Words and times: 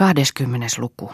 20. 0.00 0.66
luku. 0.78 1.12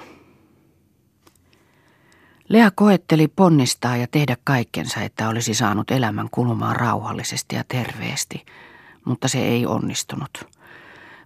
Lea 2.49 2.71
koetteli 2.71 3.29
ponnistaa 3.29 3.97
ja 3.97 4.07
tehdä 4.11 4.37
kaikkensa, 4.45 5.01
että 5.01 5.29
olisi 5.29 5.55
saanut 5.55 5.91
elämän 5.91 6.29
kulumaan 6.31 6.77
rauhallisesti 6.77 7.57
ja 7.57 7.65
terveesti, 7.69 8.47
mutta 9.05 9.29
se 9.29 9.39
ei 9.39 9.67
onnistunut. 9.67 10.45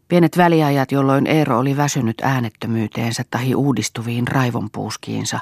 Pienet 0.08 0.36
väliajat, 0.36 0.92
jolloin 0.92 1.26
Eero 1.26 1.58
oli 1.58 1.76
väsynyt 1.76 2.20
äänettömyyteensä 2.20 3.24
tahi 3.30 3.54
uudistuviin 3.54 4.28
raivonpuuskiinsa, 4.28 5.38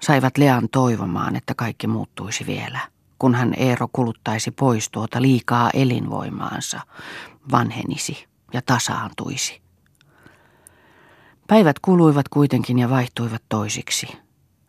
saivat 0.00 0.38
Lean 0.38 0.68
toivomaan, 0.72 1.36
että 1.36 1.54
kaikki 1.54 1.86
muuttuisi 1.86 2.46
vielä, 2.46 2.80
kunhan 3.18 3.54
Eero 3.56 3.88
kuluttaisi 3.92 4.50
pois 4.50 4.90
tuota 4.90 5.22
liikaa 5.22 5.70
elinvoimaansa, 5.74 6.80
vanhenisi 7.50 8.26
ja 8.52 8.62
tasaantuisi. 8.62 9.63
Päivät 11.46 11.78
kuluivat 11.78 12.28
kuitenkin 12.28 12.78
ja 12.78 12.90
vaihtuivat 12.90 13.42
toisiksi, 13.48 14.06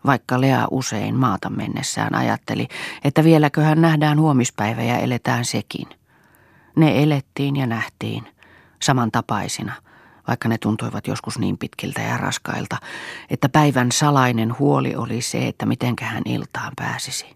vaikka 0.05 0.41
Lea 0.41 0.67
usein 0.71 1.15
maata 1.15 1.49
mennessään 1.49 2.15
ajatteli, 2.15 2.67
että 3.03 3.23
vieläköhän 3.23 3.81
nähdään 3.81 4.19
huomispäivä 4.19 4.83
ja 4.83 4.97
eletään 4.97 5.45
sekin. 5.45 5.87
Ne 6.75 7.03
elettiin 7.03 7.55
ja 7.55 7.67
nähtiin, 7.67 8.23
samantapaisina, 8.81 9.73
vaikka 10.27 10.49
ne 10.49 10.57
tuntuivat 10.57 11.07
joskus 11.07 11.39
niin 11.39 11.57
pitkiltä 11.57 12.01
ja 12.01 12.17
raskailta, 12.17 12.77
että 13.29 13.49
päivän 13.49 13.91
salainen 13.91 14.59
huoli 14.59 14.95
oli 14.95 15.21
se, 15.21 15.47
että 15.47 15.65
mitenköhän 15.65 16.23
iltaan 16.25 16.73
pääsisi. 16.75 17.35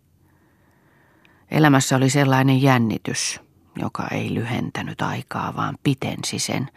Elämässä 1.51 1.95
oli 1.95 2.09
sellainen 2.09 2.61
jännitys, 2.61 3.39
joka 3.75 4.07
ei 4.11 4.33
lyhentänyt 4.33 5.01
aikaa, 5.01 5.55
vaan 5.55 5.77
pitensi 5.83 6.39
sen, 6.39 6.69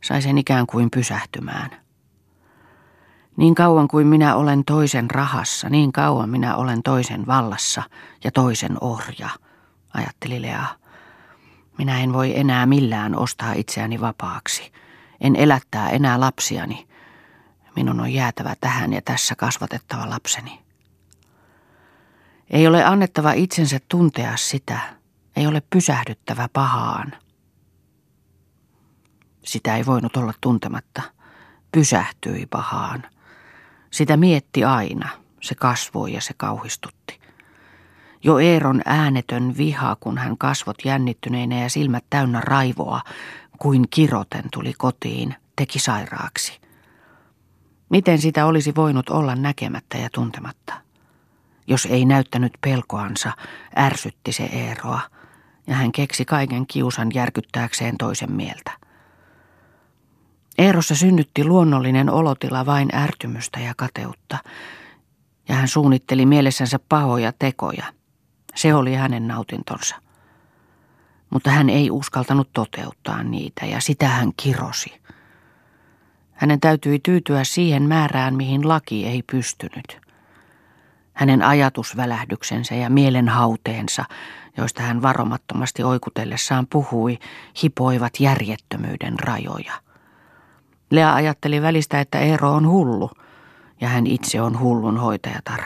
sai 0.00 0.22
sen 0.22 0.38
ikään 0.38 0.66
kuin 0.66 0.90
pysähtymään. 0.90 1.81
Niin 3.36 3.54
kauan 3.54 3.88
kuin 3.88 4.06
minä 4.06 4.36
olen 4.36 4.64
toisen 4.64 5.10
rahassa, 5.10 5.68
niin 5.68 5.92
kauan 5.92 6.30
minä 6.30 6.56
olen 6.56 6.82
toisen 6.82 7.26
vallassa 7.26 7.82
ja 8.24 8.30
toisen 8.30 8.76
orja, 8.80 9.28
ajatteli 9.94 10.42
Lea. 10.42 10.64
Minä 11.78 12.00
en 12.00 12.12
voi 12.12 12.38
enää 12.38 12.66
millään 12.66 13.18
ostaa 13.18 13.52
itseäni 13.52 14.00
vapaaksi. 14.00 14.72
En 15.20 15.36
elättää 15.36 15.90
enää 15.90 16.20
lapsiani. 16.20 16.88
Minun 17.76 18.00
on 18.00 18.12
jäätävä 18.12 18.54
tähän 18.60 18.92
ja 18.92 19.02
tässä 19.02 19.34
kasvatettava 19.34 20.10
lapseni. 20.10 20.62
Ei 22.50 22.66
ole 22.66 22.84
annettava 22.84 23.32
itsensä 23.32 23.78
tuntea 23.88 24.36
sitä. 24.36 24.78
Ei 25.36 25.46
ole 25.46 25.62
pysähdyttävä 25.70 26.48
pahaan. 26.52 27.12
Sitä 29.44 29.76
ei 29.76 29.86
voinut 29.86 30.16
olla 30.16 30.32
tuntematta. 30.40 31.02
Pysähtyi 31.72 32.46
pahaan. 32.46 33.11
Sitä 33.92 34.16
mietti 34.16 34.64
aina. 34.64 35.08
Se 35.40 35.54
kasvoi 35.54 36.12
ja 36.12 36.20
se 36.20 36.34
kauhistutti. 36.36 37.20
Jo 38.24 38.38
Eeron 38.38 38.82
äänetön 38.86 39.56
viha, 39.56 39.96
kun 40.00 40.18
hän 40.18 40.38
kasvot 40.38 40.76
jännittyneinä 40.84 41.60
ja 41.60 41.70
silmät 41.70 42.04
täynnä 42.10 42.40
raivoa, 42.40 43.00
kuin 43.58 43.84
kiroten 43.90 44.44
tuli 44.52 44.72
kotiin, 44.78 45.34
teki 45.56 45.78
sairaaksi. 45.78 46.60
Miten 47.88 48.18
sitä 48.18 48.46
olisi 48.46 48.74
voinut 48.74 49.10
olla 49.10 49.34
näkemättä 49.34 49.98
ja 49.98 50.08
tuntematta? 50.14 50.74
Jos 51.66 51.86
ei 51.86 52.04
näyttänyt 52.04 52.52
pelkoansa, 52.60 53.32
ärsytti 53.78 54.32
se 54.32 54.44
Eeroa, 54.44 55.00
ja 55.66 55.74
hän 55.74 55.92
keksi 55.92 56.24
kaiken 56.24 56.66
kiusan 56.66 57.08
järkyttääkseen 57.14 57.98
toisen 57.98 58.32
mieltä. 58.32 58.81
Eerossa 60.58 60.94
synnytti 60.94 61.44
luonnollinen 61.44 62.10
olotila 62.10 62.66
vain 62.66 62.94
ärtymystä 62.94 63.60
ja 63.60 63.74
kateutta, 63.76 64.38
ja 65.48 65.54
hän 65.54 65.68
suunnitteli 65.68 66.26
mielessänsä 66.26 66.78
pahoja 66.88 67.32
tekoja. 67.38 67.84
Se 68.54 68.74
oli 68.74 68.94
hänen 68.94 69.28
nautintonsa. 69.28 69.96
Mutta 71.30 71.50
hän 71.50 71.70
ei 71.70 71.90
uskaltanut 71.90 72.48
toteuttaa 72.52 73.22
niitä, 73.22 73.66
ja 73.66 73.80
sitä 73.80 74.08
hän 74.08 74.32
kirosi. 74.36 75.02
Hänen 76.32 76.60
täytyi 76.60 76.98
tyytyä 76.98 77.44
siihen 77.44 77.82
määrään, 77.82 78.34
mihin 78.34 78.68
laki 78.68 79.06
ei 79.06 79.22
pystynyt. 79.32 80.00
Hänen 81.12 81.42
ajatusvälähdyksensä 81.42 82.74
ja 82.74 82.90
mielenhauteensa, 82.90 84.04
joista 84.56 84.82
hän 84.82 85.02
varomattomasti 85.02 85.82
oikutellessaan 85.82 86.66
puhui, 86.66 87.18
hipoivat 87.62 88.20
järjettömyyden 88.20 89.18
rajoja– 89.18 89.72
Lea 90.92 91.14
ajatteli 91.14 91.62
välistä, 91.62 92.00
että 92.00 92.18
Eero 92.18 92.52
on 92.52 92.68
hullu 92.68 93.10
ja 93.80 93.88
hän 93.88 94.06
itse 94.06 94.40
on 94.40 94.58
hullun 94.58 94.98
hoitajatar. 94.98 95.60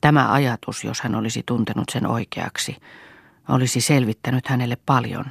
Tämä 0.00 0.32
ajatus, 0.32 0.84
jos 0.84 1.00
hän 1.00 1.14
olisi 1.14 1.42
tuntenut 1.46 1.84
sen 1.92 2.06
oikeaksi, 2.06 2.76
olisi 3.48 3.80
selvittänyt 3.80 4.48
hänelle 4.48 4.76
paljon. 4.86 5.24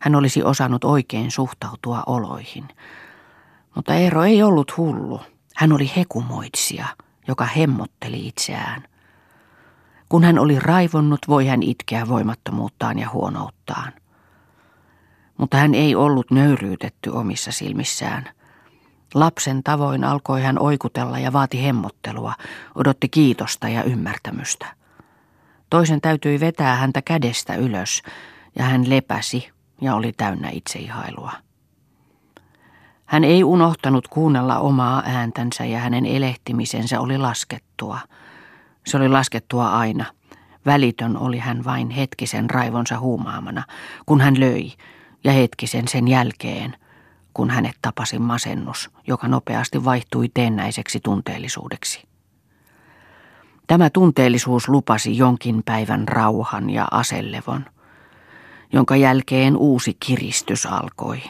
Hän 0.00 0.14
olisi 0.14 0.42
osannut 0.42 0.84
oikein 0.84 1.30
suhtautua 1.30 2.02
oloihin. 2.06 2.68
Mutta 3.74 3.94
Eero 3.94 4.24
ei 4.24 4.42
ollut 4.42 4.76
hullu. 4.76 5.20
Hän 5.56 5.72
oli 5.72 5.92
hekumoitsija, 5.96 6.86
joka 7.28 7.44
hemmotteli 7.44 8.26
itseään. 8.26 8.82
Kun 10.08 10.24
hän 10.24 10.38
oli 10.38 10.58
raivonnut, 10.58 11.20
voi 11.28 11.46
hän 11.46 11.62
itkeä 11.62 12.08
voimattomuuttaan 12.08 12.98
ja 12.98 13.10
huonouttaan 13.10 13.92
mutta 15.40 15.56
hän 15.56 15.74
ei 15.74 15.94
ollut 15.94 16.30
nöyryytetty 16.30 17.10
omissa 17.10 17.52
silmissään. 17.52 18.28
Lapsen 19.14 19.62
tavoin 19.62 20.04
alkoi 20.04 20.42
hän 20.42 20.58
oikutella 20.58 21.18
ja 21.18 21.32
vaati 21.32 21.62
hemmottelua, 21.62 22.34
odotti 22.74 23.08
kiitosta 23.08 23.68
ja 23.68 23.82
ymmärtämystä. 23.82 24.66
Toisen 25.70 26.00
täytyi 26.00 26.40
vetää 26.40 26.76
häntä 26.76 27.02
kädestä 27.02 27.54
ylös, 27.54 28.02
ja 28.56 28.64
hän 28.64 28.90
lepäsi 28.90 29.50
ja 29.80 29.94
oli 29.94 30.12
täynnä 30.12 30.50
itseihailua. 30.52 31.32
Hän 33.04 33.24
ei 33.24 33.44
unohtanut 33.44 34.08
kuunnella 34.08 34.58
omaa 34.58 35.02
ääntänsä 35.06 35.64
ja 35.64 35.78
hänen 35.78 36.06
elehtimisensä 36.06 37.00
oli 37.00 37.18
laskettua. 37.18 37.98
Se 38.86 38.96
oli 38.96 39.08
laskettua 39.08 39.70
aina. 39.70 40.04
Välitön 40.66 41.16
oli 41.16 41.38
hän 41.38 41.64
vain 41.64 41.90
hetkisen 41.90 42.50
raivonsa 42.50 42.98
huumaamana, 42.98 43.62
kun 44.06 44.20
hän 44.20 44.40
löi, 44.40 44.72
ja 45.24 45.32
hetkisen 45.32 45.88
sen 45.88 46.08
jälkeen, 46.08 46.76
kun 47.34 47.50
hänet 47.50 47.76
tapasi 47.82 48.18
masennus, 48.18 48.90
joka 49.06 49.28
nopeasti 49.28 49.84
vaihtui 49.84 50.28
teennäiseksi 50.34 51.00
tunteellisuudeksi. 51.02 52.02
Tämä 53.66 53.90
tunteellisuus 53.90 54.68
lupasi 54.68 55.16
jonkin 55.16 55.62
päivän 55.64 56.08
rauhan 56.08 56.70
ja 56.70 56.88
aselevon, 56.90 57.64
jonka 58.72 58.96
jälkeen 58.96 59.56
uusi 59.56 59.96
kiristys 60.06 60.66
alkoi. 60.66 61.22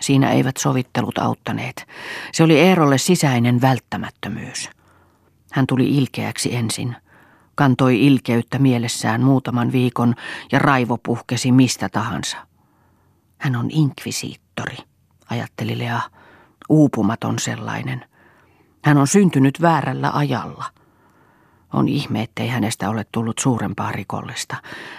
Siinä 0.00 0.30
eivät 0.30 0.56
sovittelut 0.56 1.18
auttaneet. 1.18 1.86
Se 2.32 2.42
oli 2.42 2.60
Eerolle 2.60 2.98
sisäinen 2.98 3.60
välttämättömyys. 3.60 4.70
Hän 5.52 5.66
tuli 5.66 5.96
ilkeäksi 5.96 6.54
ensin, 6.54 6.96
kantoi 7.54 8.06
ilkeyttä 8.06 8.58
mielessään 8.58 9.22
muutaman 9.22 9.72
viikon 9.72 10.14
ja 10.52 10.58
raivo 10.58 10.98
puhkesi 11.02 11.52
mistä 11.52 11.88
tahansa. 11.88 12.49
Hän 13.40 13.56
on 13.56 13.66
inkvisiittori, 13.70 14.76
ajatteli 15.30 15.78
Lea, 15.78 16.00
uupumaton 16.68 17.38
sellainen. 17.38 18.04
Hän 18.84 18.98
on 18.98 19.06
syntynyt 19.06 19.60
väärällä 19.60 20.10
ajalla. 20.14 20.64
On 21.72 21.88
ihme, 21.88 22.22
ettei 22.22 22.48
hänestä 22.48 22.90
ole 22.90 23.06
tullut 23.12 23.38
suurempaa 23.38 23.92
rikollista. 23.92 24.56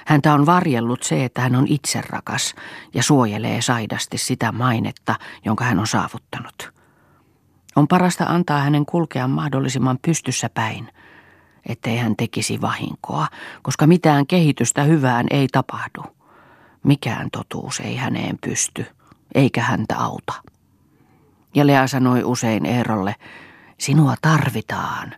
Häntä 0.07 0.33
on 0.33 0.45
varjellut 0.45 1.03
se, 1.03 1.25
että 1.25 1.41
hän 1.41 1.55
on 1.55 1.67
itserakas 1.67 2.55
ja 2.93 3.03
suojelee 3.03 3.61
saidasti 3.61 4.17
sitä 4.17 4.51
mainetta, 4.51 5.15
jonka 5.45 5.63
hän 5.63 5.79
on 5.79 5.87
saavuttanut. 5.87 6.71
On 7.75 7.87
parasta 7.87 8.25
antaa 8.25 8.59
hänen 8.59 8.85
kulkea 8.85 9.27
mahdollisimman 9.27 9.99
pystyssä 10.01 10.49
päin, 10.53 10.87
ettei 11.65 11.97
hän 11.97 12.15
tekisi 12.15 12.61
vahinkoa, 12.61 13.27
koska 13.61 13.87
mitään 13.87 14.27
kehitystä 14.27 14.83
hyvään 14.83 15.27
ei 15.29 15.47
tapahdu. 15.51 16.20
Mikään 16.83 17.29
totuus 17.31 17.79
ei 17.79 17.95
häneen 17.95 18.37
pysty, 18.41 18.85
eikä 19.35 19.61
häntä 19.61 19.97
auta. 19.97 20.33
Ja 21.55 21.67
Lea 21.67 21.87
sanoi 21.87 22.23
usein 22.23 22.65
Eerolle, 22.65 23.15
sinua 23.77 24.15
tarvitaan. 24.21 25.13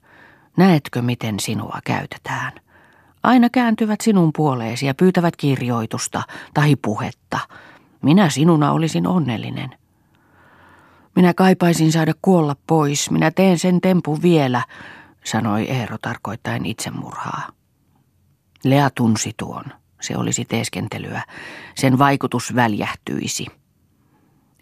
Näetkö, 0.57 1.01
miten 1.01 1.39
sinua 1.39 1.80
käytetään? 1.86 2.51
Aina 3.24 3.50
kääntyvät 3.50 4.01
sinun 4.01 4.31
puoleesi 4.36 4.86
ja 4.86 4.94
pyytävät 4.94 5.36
kirjoitusta 5.36 6.24
tai 6.54 6.75
puhetta. 6.75 7.39
Minä 8.01 8.30
sinuna 8.30 8.71
olisin 8.71 9.07
onnellinen. 9.07 9.69
Minä 11.15 11.33
kaipaisin 11.33 11.92
saada 11.92 12.13
kuolla 12.21 12.56
pois. 12.68 13.12
Minä 13.12 13.31
teen 13.31 13.60
sen 13.60 13.81
tempun 13.81 14.21
vielä, 14.21 14.63
sanoi 15.25 15.69
Eero 15.69 15.98
tarkoittaen 15.98 16.65
itsemurhaa. 16.65 17.48
Lea 18.63 18.89
tunsi 18.89 19.33
tuon. 19.38 19.65
Se 20.03 20.17
olisi 20.17 20.45
teeskentelyä. 20.45 21.23
Sen 21.75 22.00
vaikutus 22.00 22.55
väljähtyisi. 22.55 23.45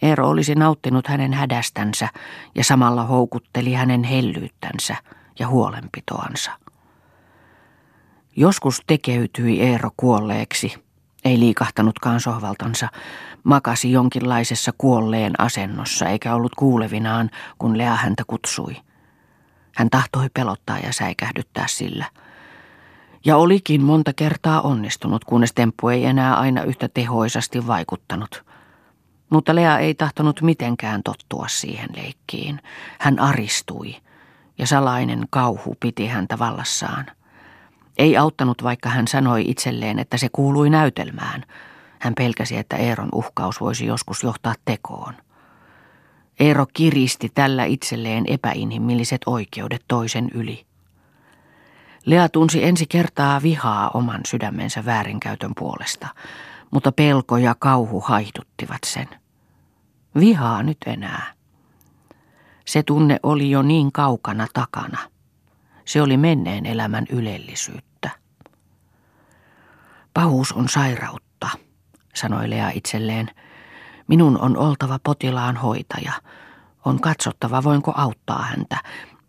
Eero 0.01 0.29
olisi 0.29 0.55
nauttinut 0.55 1.07
hänen 1.07 1.33
hädästänsä 1.33 2.09
ja 2.55 2.63
samalla 2.63 3.03
houkutteli 3.03 3.73
hänen 3.73 4.03
hellyyttänsä 4.03 4.95
ja 5.39 5.47
huolenpitoansa. 5.47 6.51
Joskus 8.35 8.81
tekeytyi 8.87 9.61
Eero 9.61 9.89
kuolleeksi, 9.97 10.73
ei 11.25 11.39
liikahtanutkaan 11.39 12.19
sohvaltansa, 12.19 12.87
makasi 13.43 13.91
jonkinlaisessa 13.91 14.71
kuolleen 14.77 15.33
asennossa 15.41 16.09
eikä 16.09 16.35
ollut 16.35 16.55
kuulevinaan, 16.55 17.29
kun 17.57 17.77
Lea 17.77 17.95
häntä 17.95 18.23
kutsui. 18.27 18.75
Hän 19.75 19.89
tahtoi 19.89 20.27
pelottaa 20.33 20.79
ja 20.79 20.93
säikähdyttää 20.93 21.67
sillä. 21.67 22.05
Ja 23.25 23.37
olikin 23.37 23.83
monta 23.83 24.13
kertaa 24.13 24.61
onnistunut, 24.61 25.25
kunnes 25.25 25.53
temppu 25.53 25.89
ei 25.89 26.05
enää 26.05 26.35
aina 26.35 26.63
yhtä 26.63 26.89
tehoisasti 26.93 27.67
vaikuttanut. 27.67 28.43
Mutta 29.29 29.55
Lea 29.55 29.79
ei 29.79 29.95
tahtonut 29.95 30.41
mitenkään 30.41 31.03
tottua 31.03 31.47
siihen 31.47 31.89
leikkiin. 31.95 32.59
Hän 32.99 33.19
aristui 33.19 33.95
ja 34.57 34.67
salainen 34.67 35.27
kauhu 35.29 35.75
piti 35.79 36.07
häntä 36.07 36.39
vallassaan. 36.39 37.05
Ei 37.97 38.17
auttanut, 38.17 38.63
vaikka 38.63 38.89
hän 38.89 39.07
sanoi 39.07 39.49
itselleen, 39.49 39.99
että 39.99 40.17
se 40.17 40.29
kuului 40.31 40.69
näytelmään. 40.69 41.43
Hän 41.99 42.13
pelkäsi, 42.15 42.57
että 42.57 42.77
Eeron 42.77 43.09
uhkaus 43.13 43.61
voisi 43.61 43.85
joskus 43.85 44.23
johtaa 44.23 44.53
tekoon. 44.65 45.13
Eero 46.39 46.65
kiristi 46.73 47.31
tällä 47.33 47.65
itselleen 47.65 48.23
epäinhimilliset 48.27 49.21
oikeudet 49.25 49.83
toisen 49.87 50.29
yli. 50.33 50.65
Lea 52.05 52.29
tunsi 52.29 52.63
ensi 52.63 52.85
kertaa 52.89 53.41
vihaa 53.41 53.89
oman 53.93 54.21
sydämensä 54.27 54.85
väärinkäytön 54.85 55.51
puolesta, 55.57 56.07
mutta 56.71 56.91
pelko 56.91 57.37
ja 57.37 57.55
kauhu 57.59 57.99
haihduttivat 57.99 58.79
sen. 58.85 59.07
Vihaa 60.19 60.63
nyt 60.63 60.77
enää. 60.85 61.33
Se 62.65 62.83
tunne 62.83 63.19
oli 63.23 63.51
jo 63.51 63.61
niin 63.61 63.91
kaukana 63.91 64.47
takana. 64.53 64.97
Se 65.85 66.01
oli 66.01 66.17
menneen 66.17 66.65
elämän 66.65 67.05
ylellisyyttä. 67.09 68.09
Pahuus 70.13 70.51
on 70.51 70.69
sairautta, 70.69 71.49
sanoi 72.15 72.49
Lea 72.49 72.69
itselleen. 72.73 73.29
Minun 74.07 74.41
on 74.41 74.57
oltava 74.57 74.99
potilaan 75.03 75.57
hoitaja. 75.57 76.13
On 76.85 77.01
katsottava, 77.01 77.63
voinko 77.63 77.93
auttaa 77.95 78.41
häntä. 78.41 78.77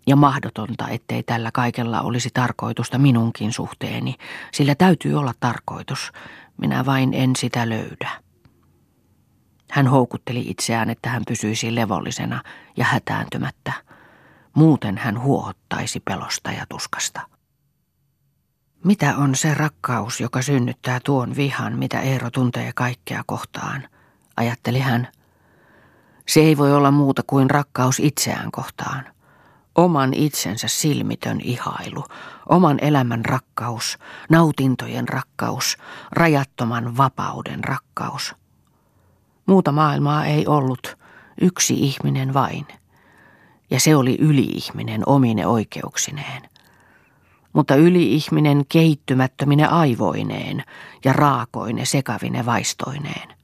Ja 0.06 0.16
mahdotonta, 0.16 0.88
ettei 0.88 1.22
tällä 1.22 1.50
kaikella 1.52 2.00
olisi 2.00 2.30
tarkoitusta 2.34 2.98
minunkin 2.98 3.52
suhteeni, 3.52 4.14
sillä 4.52 4.74
täytyy 4.74 5.14
olla 5.14 5.34
tarkoitus. 5.40 6.12
Minä 6.56 6.86
vain 6.86 7.14
en 7.14 7.36
sitä 7.36 7.68
löydä. 7.68 8.10
Hän 9.70 9.86
houkutteli 9.86 10.44
itseään, 10.48 10.90
että 10.90 11.10
hän 11.10 11.22
pysyisi 11.28 11.74
levollisena 11.74 12.42
ja 12.76 12.84
hätääntymättä. 12.84 13.72
Muuten 14.54 14.98
hän 14.98 15.20
huohottaisi 15.20 16.00
pelosta 16.00 16.52
ja 16.52 16.66
tuskasta. 16.68 17.20
Mitä 18.84 19.16
on 19.16 19.34
se 19.34 19.54
rakkaus, 19.54 20.20
joka 20.20 20.42
synnyttää 20.42 21.00
tuon 21.04 21.36
vihan, 21.36 21.78
mitä 21.78 22.00
Eero 22.00 22.30
tuntee 22.30 22.72
kaikkea 22.74 23.22
kohtaan, 23.26 23.88
ajatteli 24.36 24.78
hän. 24.78 25.08
Se 26.28 26.40
ei 26.40 26.56
voi 26.56 26.72
olla 26.72 26.90
muuta 26.90 27.22
kuin 27.26 27.50
rakkaus 27.50 28.00
itseään 28.00 28.50
kohtaan. 28.50 29.04
Oman 29.74 30.14
itsensä 30.14 30.68
silmitön 30.68 31.40
ihailu, 31.40 32.04
oman 32.48 32.78
elämän 32.80 33.24
rakkaus, 33.24 33.98
nautintojen 34.30 35.08
rakkaus, 35.08 35.76
rajattoman 36.10 36.96
vapauden 36.96 37.64
rakkaus. 37.64 38.34
Muuta 39.46 39.72
maailmaa 39.72 40.24
ei 40.24 40.46
ollut, 40.46 40.98
yksi 41.40 41.74
ihminen 41.74 42.34
vain. 42.34 42.66
Ja 43.70 43.80
se 43.80 43.96
oli 43.96 44.16
yliihminen 44.20 45.02
omine 45.06 45.46
oikeuksineen 45.46 46.52
mutta 47.52 47.74
yliihminen 47.74 48.64
kehittymättömine 48.68 49.66
aivoineen 49.66 50.64
ja 51.04 51.12
raakoine 51.12 51.84
sekavine 51.84 52.46
vaistoineen. 52.46 53.41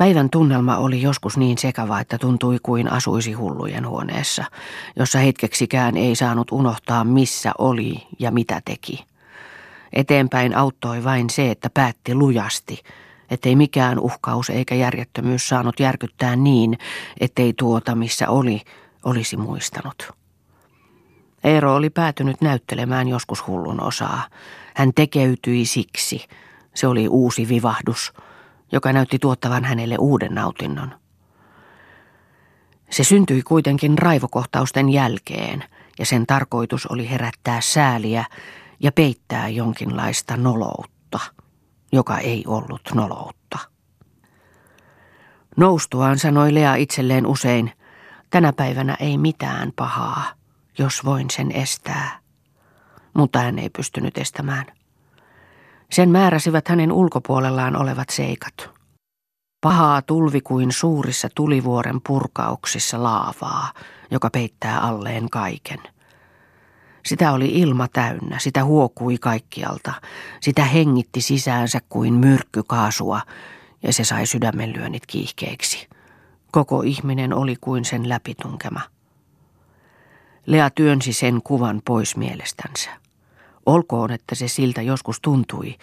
Päivän 0.00 0.30
tunnelma 0.30 0.76
oli 0.76 1.02
joskus 1.02 1.36
niin 1.36 1.58
sekava, 1.58 2.00
että 2.00 2.18
tuntui 2.18 2.58
kuin 2.62 2.92
asuisi 2.92 3.32
hullujen 3.32 3.88
huoneessa, 3.88 4.44
jossa 4.96 5.18
hetkeksikään 5.18 5.96
ei 5.96 6.16
saanut 6.16 6.52
unohtaa 6.52 7.04
missä 7.04 7.52
oli 7.58 8.06
ja 8.18 8.30
mitä 8.30 8.62
teki. 8.64 9.04
Eteenpäin 9.92 10.56
auttoi 10.56 11.04
vain 11.04 11.30
se, 11.30 11.50
että 11.50 11.70
päätti 11.74 12.14
lujasti, 12.14 12.82
ettei 13.30 13.56
mikään 13.56 13.98
uhkaus 13.98 14.50
eikä 14.50 14.74
järjettömyys 14.74 15.48
saanut 15.48 15.80
järkyttää 15.80 16.36
niin, 16.36 16.78
ettei 17.20 17.52
tuota 17.52 17.94
missä 17.94 18.28
oli, 18.28 18.60
olisi 19.04 19.36
muistanut. 19.36 20.12
Eero 21.44 21.74
oli 21.74 21.90
päätynyt 21.90 22.40
näyttelemään 22.40 23.08
joskus 23.08 23.46
hullun 23.46 23.82
osaa. 23.82 24.22
Hän 24.74 24.92
tekeytyi 24.94 25.66
siksi. 25.66 26.24
Se 26.74 26.86
oli 26.86 27.08
uusi 27.08 27.48
vivahdus, 27.48 28.12
joka 28.72 28.92
näytti 28.92 29.18
tuottavan 29.18 29.64
hänelle 29.64 29.96
uuden 29.98 30.34
nautinnon. 30.34 30.94
Se 32.90 33.04
syntyi 33.04 33.42
kuitenkin 33.42 33.98
raivokohtausten 33.98 34.88
jälkeen, 34.88 35.64
ja 35.98 36.06
sen 36.06 36.26
tarkoitus 36.26 36.86
oli 36.86 37.10
herättää 37.10 37.60
sääliä 37.60 38.24
ja 38.80 38.92
peittää 38.92 39.48
jonkinlaista 39.48 40.36
noloutta, 40.36 41.20
joka 41.92 42.18
ei 42.18 42.44
ollut 42.46 42.82
noloutta. 42.94 43.58
Noustuaan 45.56 46.18
sanoi 46.18 46.54
Lea 46.54 46.74
itselleen 46.74 47.26
usein, 47.26 47.72
tänä 48.30 48.52
päivänä 48.52 48.96
ei 49.00 49.18
mitään 49.18 49.72
pahaa– 49.76 50.24
jos 50.80 51.04
voin 51.04 51.30
sen 51.30 51.52
estää. 51.52 52.18
Mutta 53.14 53.38
hän 53.38 53.58
ei 53.58 53.70
pystynyt 53.70 54.18
estämään. 54.18 54.66
Sen 55.92 56.10
määräsivät 56.10 56.68
hänen 56.68 56.92
ulkopuolellaan 56.92 57.76
olevat 57.76 58.10
seikat. 58.10 58.70
Pahaa 59.60 60.02
tulvi 60.02 60.40
kuin 60.40 60.72
suurissa 60.72 61.28
tulivuoren 61.34 62.00
purkauksissa 62.06 63.02
laavaa, 63.02 63.72
joka 64.10 64.30
peittää 64.30 64.80
alleen 64.80 65.30
kaiken. 65.30 65.78
Sitä 67.06 67.32
oli 67.32 67.46
ilma 67.46 67.88
täynnä, 67.88 68.38
sitä 68.38 68.64
huokui 68.64 69.18
kaikkialta, 69.18 69.92
sitä 70.40 70.64
hengitti 70.64 71.20
sisäänsä 71.20 71.80
kuin 71.88 72.14
myrkkykaasua, 72.14 73.20
ja 73.82 73.92
se 73.92 74.04
sai 74.04 74.26
sydämenlyönnit 74.26 75.06
kiihkeiksi. 75.06 75.88
Koko 76.52 76.82
ihminen 76.82 77.34
oli 77.34 77.56
kuin 77.60 77.84
sen 77.84 78.08
läpitunkema. 78.08 78.80
Lea 80.46 80.70
työnsi 80.70 81.12
sen 81.12 81.42
kuvan 81.42 81.82
pois 81.84 82.16
mielestänsä. 82.16 82.99
Olkoon, 83.70 84.10
että 84.10 84.34
se 84.34 84.48
siltä 84.48 84.82
joskus 84.82 85.20
tuntui, 85.20 85.76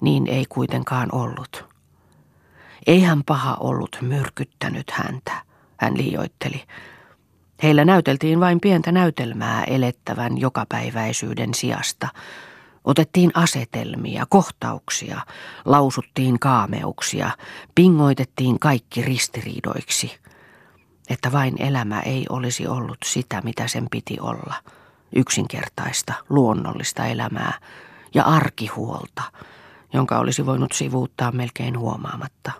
niin 0.00 0.26
ei 0.26 0.44
kuitenkaan 0.48 1.14
ollut. 1.14 1.64
Eihän 2.86 3.22
paha 3.26 3.56
ollut 3.60 3.98
myrkyttänyt 4.00 4.90
häntä, 4.90 5.32
hän 5.76 5.96
liioitteli. 5.98 6.64
Heillä 7.62 7.84
näyteltiin 7.84 8.40
vain 8.40 8.60
pientä 8.60 8.92
näytelmää 8.92 9.64
elettävän 9.64 10.38
jokapäiväisyyden 10.38 11.54
sijasta. 11.54 12.08
Otettiin 12.84 13.30
asetelmia, 13.34 14.26
kohtauksia, 14.28 15.20
lausuttiin 15.64 16.38
kaameuksia, 16.38 17.30
pingoitettiin 17.74 18.58
kaikki 18.58 19.02
ristiriidoiksi– 19.02 20.12
että 21.10 21.32
vain 21.32 21.62
elämä 21.62 22.00
ei 22.00 22.26
olisi 22.28 22.66
ollut 22.66 22.98
sitä, 23.04 23.40
mitä 23.44 23.68
sen 23.68 23.86
piti 23.90 24.20
olla. 24.20 24.54
Yksinkertaista, 25.16 26.14
luonnollista 26.28 27.06
elämää 27.06 27.52
ja 28.14 28.22
arkihuolta, 28.22 29.22
jonka 29.92 30.18
olisi 30.18 30.46
voinut 30.46 30.72
sivuuttaa 30.72 31.32
melkein 31.32 31.78
huomaamatta. 31.78 32.52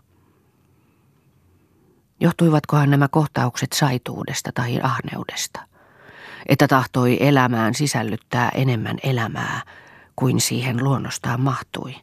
Johtuivatkohan 2.20 2.90
nämä 2.90 3.08
kohtaukset 3.08 3.72
saituudesta 3.72 4.50
tai 4.54 4.80
ahneudesta, 4.82 5.60
että 6.46 6.68
tahtoi 6.68 7.16
elämään 7.20 7.74
sisällyttää 7.74 8.50
enemmän 8.54 8.96
elämää 9.02 9.62
kuin 10.16 10.40
siihen 10.40 10.84
luonnostaan 10.84 11.40
mahtui, 11.40 11.94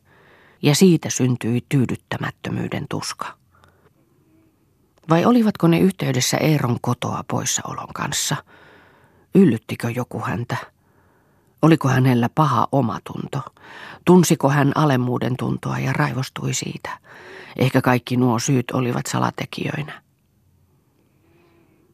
ja 0.61 0.75
siitä 0.75 1.09
syntyi 1.09 1.65
tyydyttämättömyyden 1.69 2.85
tuska. 2.89 3.37
Vai 5.09 5.25
olivatko 5.25 5.67
ne 5.67 5.79
yhteydessä 5.79 6.37
Eeron 6.37 6.77
kotoa 6.81 7.23
poissaolon 7.27 7.93
kanssa? 7.93 8.35
Yllyttikö 9.35 9.89
joku 9.89 10.21
häntä? 10.21 10.57
Oliko 11.61 11.87
hänellä 11.87 12.29
paha 12.35 12.67
omatunto? 12.71 13.41
Tunsiko 14.05 14.49
hän 14.49 14.71
alemmuuden 14.75 15.37
tuntoa 15.37 15.79
ja 15.79 15.93
raivostui 15.93 16.53
siitä? 16.53 16.89
Ehkä 17.55 17.81
kaikki 17.81 18.17
nuo 18.17 18.39
syyt 18.39 18.71
olivat 18.71 19.05
salatekijöinä. 19.05 20.01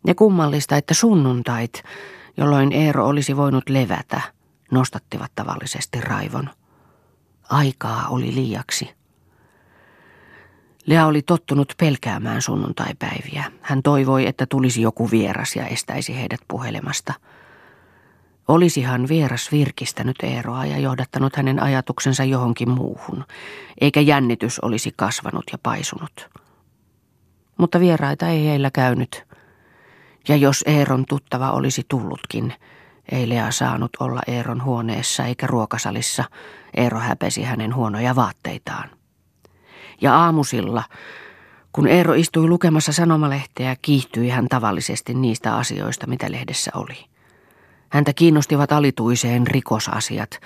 Ja 0.07 0.15
kummallista, 0.15 0.77
että 0.77 0.93
sunnuntait, 0.93 1.83
jolloin 2.37 2.71
Eero 2.71 3.07
olisi 3.07 3.37
voinut 3.37 3.69
levätä, 3.69 4.21
nostattivat 4.71 5.31
tavallisesti 5.35 6.01
raivon. 6.01 6.49
Aikaa 7.49 8.07
oli 8.07 8.35
liiaksi. 8.35 8.89
Lea 10.85 11.05
oli 11.05 11.21
tottunut 11.21 11.73
pelkäämään 11.79 12.41
sunnuntaipäiviä. 12.41 13.51
Hän 13.61 13.83
toivoi, 13.83 14.27
että 14.27 14.45
tulisi 14.45 14.81
joku 14.81 15.11
vieras 15.11 15.55
ja 15.55 15.67
estäisi 15.67 16.15
heidät 16.15 16.39
puhelemasta. 16.47 17.13
Olisihan 18.51 19.07
vieras 19.07 19.51
virkistänyt 19.51 20.15
Eeroa 20.23 20.65
ja 20.65 20.79
johdattanut 20.79 21.35
hänen 21.35 21.63
ajatuksensa 21.63 22.23
johonkin 22.23 22.69
muuhun, 22.69 23.25
eikä 23.81 24.01
jännitys 24.01 24.59
olisi 24.59 24.93
kasvanut 24.95 25.43
ja 25.51 25.57
paisunut. 25.63 26.29
Mutta 27.57 27.79
vieraita 27.79 28.27
ei 28.27 28.45
heillä 28.45 28.71
käynyt. 28.71 29.23
Ja 30.27 30.35
jos 30.35 30.63
Eeron 30.67 31.05
tuttava 31.09 31.51
olisi 31.51 31.85
tullutkin, 31.89 32.53
ei 33.11 33.29
Lea 33.29 33.51
saanut 33.51 33.91
olla 33.99 34.21
Eeron 34.27 34.63
huoneessa 34.63 35.25
eikä 35.25 35.47
ruokasalissa. 35.47 36.23
Eero 36.77 36.99
häpesi 36.99 37.43
hänen 37.43 37.75
huonoja 37.75 38.15
vaatteitaan. 38.15 38.89
Ja 40.01 40.15
aamusilla, 40.17 40.83
kun 41.71 41.87
Eero 41.87 42.13
istui 42.13 42.47
lukemassa 42.47 42.93
sanomalehteä, 42.93 43.75
kiihtyi 43.81 44.29
hän 44.29 44.47
tavallisesti 44.49 45.13
niistä 45.13 45.55
asioista, 45.55 46.07
mitä 46.07 46.31
lehdessä 46.31 46.71
oli. 46.75 47.10
Häntä 47.91 48.13
kiinnostivat 48.13 48.71
alituiseen 48.71 49.47
rikosasiat, 49.47 50.39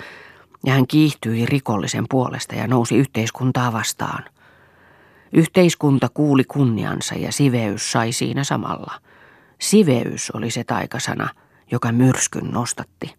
ja 0.66 0.74
hän 0.74 0.88
kiihtyi 0.88 1.46
rikollisen 1.46 2.06
puolesta 2.10 2.56
ja 2.56 2.68
nousi 2.68 2.98
yhteiskuntaa 2.98 3.74
vastaan. 3.74 4.26
Yhteiskunta 5.34 6.08
kuuli 6.14 6.44
kunniansa 6.44 7.16
ja 7.16 7.32
siveys 7.32 7.92
sai 7.92 8.12
siinä 8.12 8.44
samalla. 8.44 9.02
Siveys 9.62 10.32
oli 10.32 10.52
se 10.52 10.64
taikasana, 10.64 11.30
joka 11.72 11.92
myrskyn 11.92 12.52
nostatti. 12.52 13.16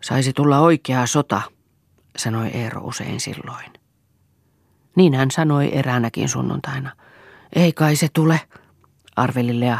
Saisi 0.00 0.32
tulla 0.32 0.60
oikea 0.60 1.06
sota, 1.06 1.42
sanoi 2.16 2.48
Eero 2.48 2.80
usein 2.80 3.20
silloin. 3.20 3.72
Niin 4.96 5.14
hän 5.14 5.30
sanoi 5.30 5.70
eräänäkin 5.72 6.28
sunnuntaina. 6.28 6.92
Ei 7.52 7.72
kai 7.72 7.96
se 7.96 8.08
tule, 8.12 8.40
arveli 9.16 9.60
Lea. 9.60 9.78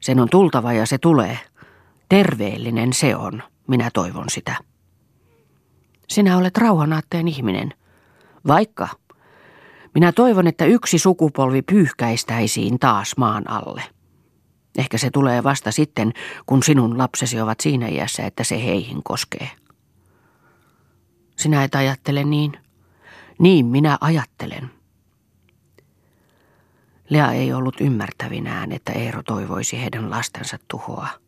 Sen 0.00 0.20
on 0.20 0.28
tultava 0.30 0.72
ja 0.72 0.86
se 0.86 0.98
tulee. 0.98 1.38
Terveellinen 2.14 2.92
se 2.92 3.16
on, 3.16 3.42
minä 3.66 3.90
toivon 3.94 4.24
sitä. 4.30 4.56
Sinä 6.08 6.36
olet 6.36 6.58
rauhanaatteen 6.58 7.28
ihminen. 7.28 7.74
Vaikka. 8.46 8.88
Minä 9.94 10.12
toivon, 10.12 10.46
että 10.46 10.64
yksi 10.64 10.98
sukupolvi 10.98 11.62
pyyhkäistäisiin 11.62 12.78
taas 12.78 13.16
maan 13.16 13.50
alle. 13.50 13.82
Ehkä 14.78 14.98
se 14.98 15.10
tulee 15.10 15.42
vasta 15.42 15.72
sitten, 15.72 16.12
kun 16.46 16.62
sinun 16.62 16.98
lapsesi 16.98 17.40
ovat 17.40 17.60
siinä 17.60 17.88
iässä, 17.88 18.26
että 18.26 18.44
se 18.44 18.64
heihin 18.64 19.02
koskee. 19.02 19.50
Sinä 21.36 21.64
et 21.64 21.74
ajattele 21.74 22.24
niin. 22.24 22.52
Niin 23.38 23.66
minä 23.66 23.98
ajattelen. 24.00 24.70
Lea 27.10 27.32
ei 27.32 27.52
ollut 27.52 27.80
ymmärtävinään, 27.80 28.72
että 28.72 28.92
Eero 28.92 29.22
toivoisi 29.22 29.80
heidän 29.80 30.10
lastensa 30.10 30.58
tuhoa. 30.68 31.23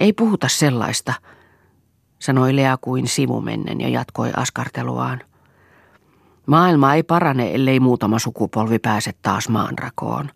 Ei 0.00 0.12
puhuta 0.12 0.48
sellaista, 0.48 1.14
sanoi 2.18 2.56
Lea 2.56 2.76
kuin 2.80 3.08
sivumennen 3.08 3.80
ja 3.80 3.88
jatkoi 3.88 4.30
askarteluaan. 4.36 5.20
Maailma 6.46 6.94
ei 6.94 7.02
parane, 7.02 7.54
ellei 7.54 7.80
muutama 7.80 8.18
sukupolvi 8.18 8.78
pääse 8.78 9.12
taas 9.22 9.48
maanrakoon. 9.48 10.30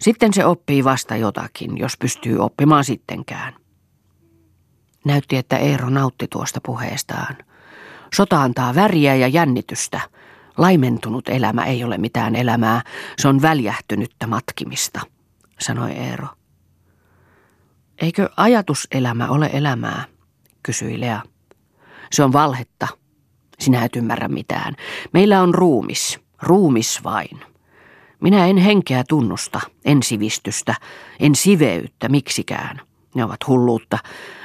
Sitten 0.00 0.34
se 0.34 0.44
oppii 0.44 0.84
vasta 0.84 1.16
jotakin, 1.16 1.78
jos 1.78 1.96
pystyy 1.96 2.38
oppimaan 2.38 2.84
sittenkään. 2.84 3.54
Näytti, 5.04 5.36
että 5.36 5.56
Eero 5.56 5.90
nautti 5.90 6.26
tuosta 6.28 6.60
puheestaan. 6.66 7.36
Sota 8.14 8.42
antaa 8.42 8.74
väriä 8.74 9.14
ja 9.14 9.28
jännitystä. 9.28 10.00
Laimentunut 10.56 11.28
elämä 11.28 11.64
ei 11.64 11.84
ole 11.84 11.98
mitään 11.98 12.36
elämää, 12.36 12.82
se 13.18 13.28
on 13.28 13.42
väljähtynyttä 13.42 14.26
matkimista, 14.26 15.00
sanoi 15.58 15.90
Eero. 15.90 16.26
Eikö 18.00 18.28
ajatuselämä 18.36 19.28
ole 19.28 19.50
elämää, 19.52 20.04
kysyi 20.62 21.00
Lea. 21.00 21.22
Se 22.12 22.24
on 22.24 22.32
valhetta. 22.32 22.88
Sinä 23.58 23.84
et 23.84 23.96
ymmärrä 23.96 24.28
mitään. 24.28 24.74
Meillä 25.12 25.42
on 25.42 25.54
ruumis, 25.54 26.20
ruumis 26.42 27.04
vain. 27.04 27.40
Minä 28.20 28.46
en 28.46 28.56
henkeä 28.56 29.04
tunnusta, 29.08 29.60
en 29.84 30.02
sivistystä, 30.02 30.74
en 31.20 31.34
siveyttä 31.34 32.08
miksikään. 32.08 32.80
Ne 33.14 33.24
ovat 33.24 33.46
hulluutta. 33.46 33.98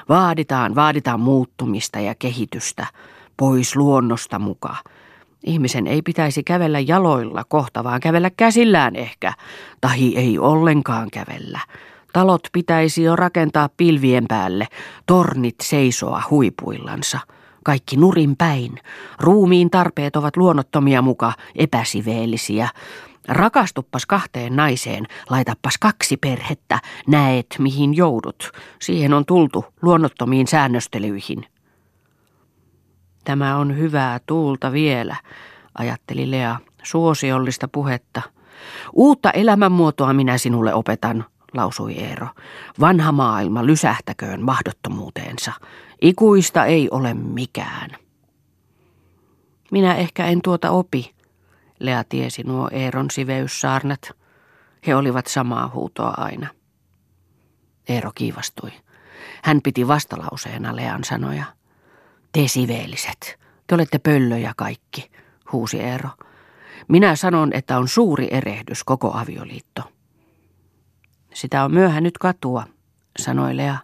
Vaaditaan, 0.09 0.75
vaaditaan 0.75 1.19
muuttumista 1.19 1.99
ja 1.99 2.15
kehitystä, 2.15 2.87
pois 3.37 3.75
luonnosta 3.75 4.39
mukaan. 4.39 4.83
Ihmisen 5.43 5.87
ei 5.87 6.01
pitäisi 6.01 6.43
kävellä 6.43 6.79
jaloilla 6.79 7.43
kohta, 7.43 7.83
vaan 7.83 7.99
kävellä 7.99 8.29
käsillään 8.37 8.95
ehkä, 8.95 9.33
tahi 9.81 10.17
ei 10.17 10.39
ollenkaan 10.39 11.11
kävellä. 11.11 11.59
Talot 12.15 12.47
pitäisi 12.51 13.03
jo 13.03 13.15
rakentaa 13.15 13.69
pilvien 13.77 14.25
päälle, 14.27 14.67
tornit 15.05 15.55
seisoa 15.63 16.23
huipuillansa. 16.29 17.19
Kaikki 17.63 17.97
nurin 17.97 18.35
päin. 18.35 18.79
Ruumiin 19.19 19.69
tarpeet 19.69 20.15
ovat 20.15 20.37
luonnottomia 20.37 21.01
muka 21.01 21.33
epäsiveellisiä. 21.55 22.69
Rakastuppas 23.27 24.05
kahteen 24.05 24.55
naiseen, 24.55 25.05
laitappas 25.29 25.77
kaksi 25.77 26.17
perhettä, 26.17 26.79
näet 27.07 27.45
mihin 27.59 27.93
joudut. 27.93 28.51
Siihen 28.81 29.13
on 29.13 29.25
tultu 29.25 29.65
luonnottomiin 29.81 30.47
säännöstelyihin. 30.47 31.45
Tämä 33.23 33.57
on 33.57 33.77
hyvää 33.77 34.19
tuulta 34.25 34.71
vielä, 34.71 35.15
ajatteli 35.77 36.31
Lea, 36.31 36.55
suosiollista 36.83 37.67
puhetta. 37.67 38.21
Uutta 38.93 39.31
elämänmuotoa 39.31 40.13
minä 40.13 40.37
sinulle 40.37 40.73
opetan, 40.73 41.25
lausui 41.55 41.93
Eero. 41.93 42.27
Vanha 42.79 43.11
maailma 43.11 43.65
lysähtäköön 43.65 44.41
mahdottomuuteensa. 44.41 45.51
Ikuista 46.01 46.65
ei 46.65 46.87
ole 46.91 47.13
mikään. 47.13 47.89
Minä 49.71 49.95
ehkä 49.95 50.25
en 50.25 50.41
tuota 50.41 50.71
opi, 50.71 51.15
Lea 51.79 52.03
tiesi 52.03 52.43
nuo 52.43 52.69
Eeron 52.71 53.11
siveyssaarnat. 53.11 54.11
He 54.87 54.95
olivat 54.95 55.27
samaa 55.27 55.71
huutoa 55.73 56.13
aina. 56.17 56.47
Eero 57.89 58.11
kiivastui. 58.15 58.71
Hän 59.43 59.61
piti 59.61 59.87
vastalauseena 59.87 60.75
Lean 60.75 61.03
sanoja. 61.03 61.45
Te 62.31 62.47
siveelliset, 62.47 63.39
te 63.67 63.75
olette 63.75 63.99
pöllöjä 63.99 64.53
kaikki, 64.57 65.11
huusi 65.51 65.79
Eero. 65.79 66.09
Minä 66.87 67.15
sanon, 67.15 67.53
että 67.53 67.77
on 67.77 67.87
suuri 67.87 68.27
erehdys 68.31 68.83
koko 68.83 69.17
avioliitto. 69.17 69.94
Sitä 71.35 71.63
on 71.63 71.73
myöhä 71.73 72.01
nyt 72.01 72.17
katua, 72.17 72.63
sanoi 73.19 73.57
Lea. 73.57 73.77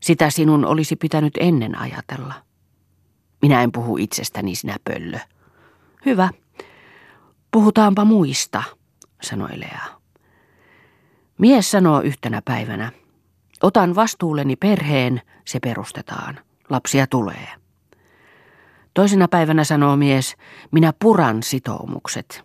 Sitä 0.00 0.30
sinun 0.30 0.64
olisi 0.64 0.96
pitänyt 0.96 1.32
ennen 1.40 1.78
ajatella. 1.78 2.34
Minä 3.42 3.62
en 3.62 3.72
puhu 3.72 3.96
itsestäni, 3.96 4.54
sinä 4.54 4.76
pöllö. 4.84 5.18
Hyvä, 6.06 6.28
Puhutaanpa 7.50 8.04
muista, 8.04 8.62
sanoi 9.22 9.60
Lea. 9.60 9.84
Mies 11.38 11.70
sanoo 11.70 12.00
yhtenä 12.00 12.42
päivänä, 12.44 12.92
otan 13.62 13.94
vastuulleni 13.94 14.56
perheen, 14.56 15.22
se 15.44 15.60
perustetaan. 15.60 16.40
Lapsia 16.70 17.06
tulee. 17.06 17.48
Toisena 18.94 19.28
päivänä 19.28 19.64
sanoo 19.64 19.96
mies, 19.96 20.36
minä 20.70 20.92
puran 20.98 21.42
sitoumukset. 21.42 22.44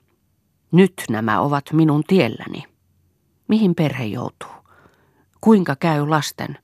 Nyt 0.72 0.94
nämä 1.10 1.42
ovat 1.42 1.66
minun 1.74 2.04
tielläni. 2.08 2.64
Mihin 3.48 3.76
perhe 3.76 4.06
joutuu? 4.06 4.52
Kuinka 5.42 5.76
käy 5.76 6.08
lasten? 6.08 6.58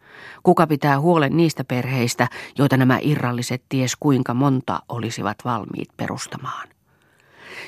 Kuka 0.44 0.68
pitää 0.68 1.00
huolen 1.00 1.38
niistä 1.38 1.64
perheistä, 1.64 2.28
joita 2.58 2.78
nämä 2.78 3.00
irralliset 3.02 3.64
ties 3.70 3.96
kuinka 3.96 4.34
monta 4.34 4.80
olisivat 4.90 5.38
valmiit 5.46 5.90
perustamaan? 5.98 6.68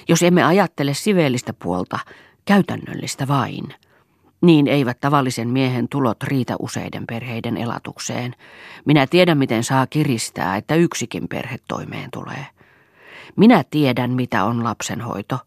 Jos 0.08 0.24
emme 0.24 0.44
ajattele 0.44 0.94
siveellistä 0.94 1.54
puolta, 1.54 2.00
käytännöllistä 2.46 3.28
vain, 3.28 3.74
niin 4.42 4.68
eivät 4.68 5.00
tavallisen 5.02 5.50
miehen 5.50 5.88
tulot 5.90 6.24
riitä 6.24 6.56
useiden 6.60 7.08
perheiden 7.08 7.58
elatukseen. 7.58 8.36
Minä 8.86 9.08
tiedän, 9.08 9.38
miten 9.38 9.64
saa 9.64 9.88
kiristää, 9.88 10.58
että 10.58 10.76
yksikin 10.76 11.28
perhe 11.28 11.58
toimeen 11.68 12.12
tulee. 12.12 12.46
Minä 13.36 13.64
tiedän, 13.70 14.12
mitä 14.12 14.44
on 14.44 14.64
lapsenhoito. 14.64 15.40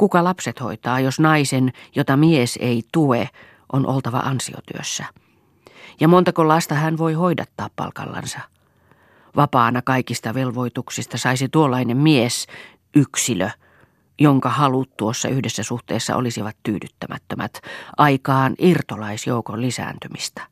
Kuka 0.00 0.24
lapset 0.24 0.60
hoitaa, 0.60 1.00
jos 1.00 1.20
naisen, 1.20 1.72
jota 1.96 2.16
mies 2.16 2.58
ei 2.62 2.82
tue, 2.92 3.28
on 3.72 3.86
oltava 3.86 4.18
ansiotyössä? 4.18 5.04
Ja 6.00 6.08
montako 6.08 6.48
lasta 6.48 6.74
hän 6.74 6.98
voi 6.98 7.12
hoidattaa 7.12 7.70
palkallansa? 7.76 8.40
Vapaana 9.36 9.82
kaikista 9.82 10.34
velvoituksista 10.34 11.18
saisi 11.18 11.48
tuollainen 11.48 11.96
mies, 11.96 12.46
yksilö, 12.96 13.50
jonka 14.20 14.48
halut 14.48 14.96
tuossa 14.96 15.28
yhdessä 15.28 15.62
suhteessa 15.62 16.16
olisivat 16.16 16.56
tyydyttämättömät, 16.62 17.60
aikaan 17.96 18.54
irtolaisjoukon 18.58 19.60
lisääntymistä. 19.62 20.42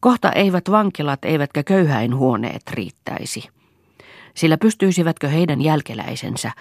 Kohta 0.00 0.32
eivät 0.32 0.70
vankilat 0.70 1.24
eivätkä 1.24 1.62
köyhäinhuoneet 1.62 2.62
riittäisi. 2.70 3.55
Sillä 4.36 4.58
pystyisivätkö 4.58 5.28
heidän 5.28 5.62
jälkeläisensä, 5.62 6.52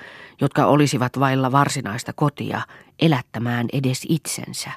jotka 0.41 0.65
olisivat 0.65 1.19
vailla 1.19 1.51
varsinaista 1.51 2.13
kotia, 2.13 2.61
elättämään 2.99 3.67
edes 3.73 4.05
itsensä? 4.09 4.71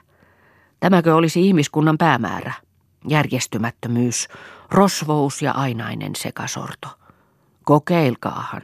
Tämäkö 0.80 1.14
olisi 1.14 1.46
ihmiskunnan 1.46 1.98
päämäärä? 1.98 2.52
Järjestymättömyys, 3.08 4.28
rosvous 4.70 5.42
ja 5.42 5.52
ainainen 5.52 6.16
sekasorto. 6.16 6.88
Kokeilkaahan. 7.64 8.62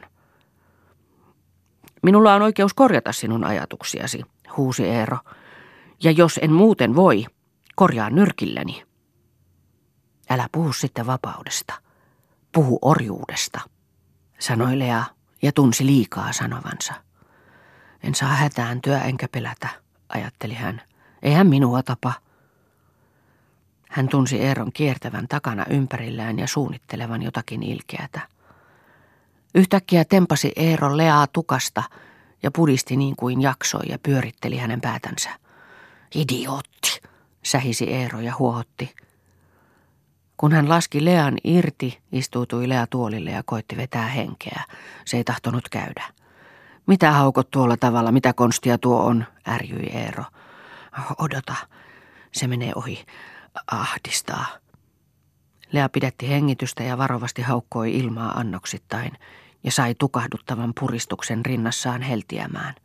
Minulla 2.03 2.35
on 2.35 2.41
oikeus 2.41 2.73
korjata 2.73 3.11
sinun 3.11 3.43
ajatuksiasi, 3.43 4.23
huusi 4.57 4.83
Eero. 4.83 5.17
Ja 6.03 6.11
jos 6.11 6.39
en 6.43 6.53
muuten 6.53 6.95
voi, 6.95 7.25
korjaan 7.75 8.15
nyrkilläni. 8.15 8.83
Älä 10.29 10.49
puhu 10.51 10.73
sitten 10.73 11.07
vapaudesta. 11.07 11.73
Puhu 12.51 12.79
orjuudesta, 12.81 13.59
sanoi 14.39 14.79
Lea 14.79 15.03
ja 15.41 15.51
tunsi 15.51 15.85
liikaa 15.85 16.33
sanovansa. 16.33 16.93
En 18.03 18.15
saa 18.15 18.29
hätääntyä 18.29 19.01
enkä 19.01 19.27
pelätä, 19.27 19.67
ajatteli 20.09 20.53
hän. 20.53 20.81
Eihän 21.23 21.47
minua 21.47 21.83
tapa. 21.83 22.13
Hän 23.89 24.07
tunsi 24.09 24.41
Eeron 24.41 24.71
kiertävän 24.73 25.27
takana 25.27 25.65
ympärillään 25.69 26.39
ja 26.39 26.47
suunnittelevan 26.47 27.21
jotakin 27.21 27.63
ilkeätä. 27.63 28.21
Yhtäkkiä 29.55 30.05
tempasi 30.05 30.51
Eero 30.55 30.97
Leaa 30.97 31.27
tukasta 31.27 31.83
ja 32.43 32.51
pudisti 32.51 32.95
niin 32.95 33.15
kuin 33.15 33.41
jaksoi 33.41 33.83
ja 33.89 33.99
pyöritteli 33.99 34.57
hänen 34.57 34.81
päätänsä. 34.81 35.29
Idiootti, 36.15 37.01
sähisi 37.43 37.93
Eero 37.93 38.19
ja 38.19 38.35
huohotti. 38.39 38.95
Kun 40.37 40.51
hän 40.51 40.69
laski 40.69 41.05
Lean 41.05 41.37
irti, 41.43 41.99
istuutui 42.11 42.69
Lea 42.69 42.87
tuolille 42.87 43.31
ja 43.31 43.43
koitti 43.45 43.77
vetää 43.77 44.07
henkeä. 44.07 44.63
Se 45.05 45.17
ei 45.17 45.23
tahtonut 45.23 45.69
käydä. 45.69 46.03
Mitä 46.87 47.11
haukot 47.11 47.51
tuolla 47.51 47.77
tavalla, 47.77 48.11
mitä 48.11 48.33
konstia 48.33 48.77
tuo 48.77 49.03
on, 49.03 49.25
ärjyi 49.47 49.89
Eero. 49.93 50.23
Odota, 51.17 51.55
se 52.31 52.47
menee 52.47 52.71
ohi. 52.75 53.05
Ahdistaa. 53.71 54.45
Lea 55.71 55.89
pidätti 55.89 56.29
hengitystä 56.29 56.83
ja 56.83 56.97
varovasti 56.97 57.41
haukkoi 57.41 57.95
ilmaa 57.97 58.31
annoksittain 58.31 59.11
ja 59.63 59.71
sai 59.71 59.95
tukahduttavan 59.99 60.73
puristuksen 60.79 61.45
rinnassaan 61.45 62.01
heltiämään. 62.01 62.75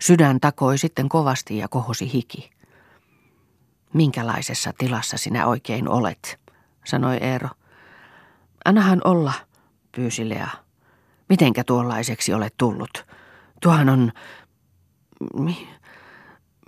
Sydän 0.00 0.40
takoi 0.40 0.78
sitten 0.78 1.08
kovasti 1.08 1.58
ja 1.58 1.68
kohosi 1.68 2.12
hiki. 2.12 2.50
Minkälaisessa 3.92 4.72
tilassa 4.78 5.16
sinä 5.16 5.46
oikein 5.46 5.88
olet, 5.88 6.40
sanoi 6.86 7.16
Eero. 7.16 7.48
Annahan 8.64 9.00
olla, 9.04 9.32
pyysi 9.92 10.28
Lea. 10.28 10.48
Mitenkä 11.28 11.64
tuollaiseksi 11.64 12.34
olet 12.34 12.54
tullut? 12.56 13.06
Tuohan 13.62 13.88
on... 13.88 14.12
Mi... 15.34 15.68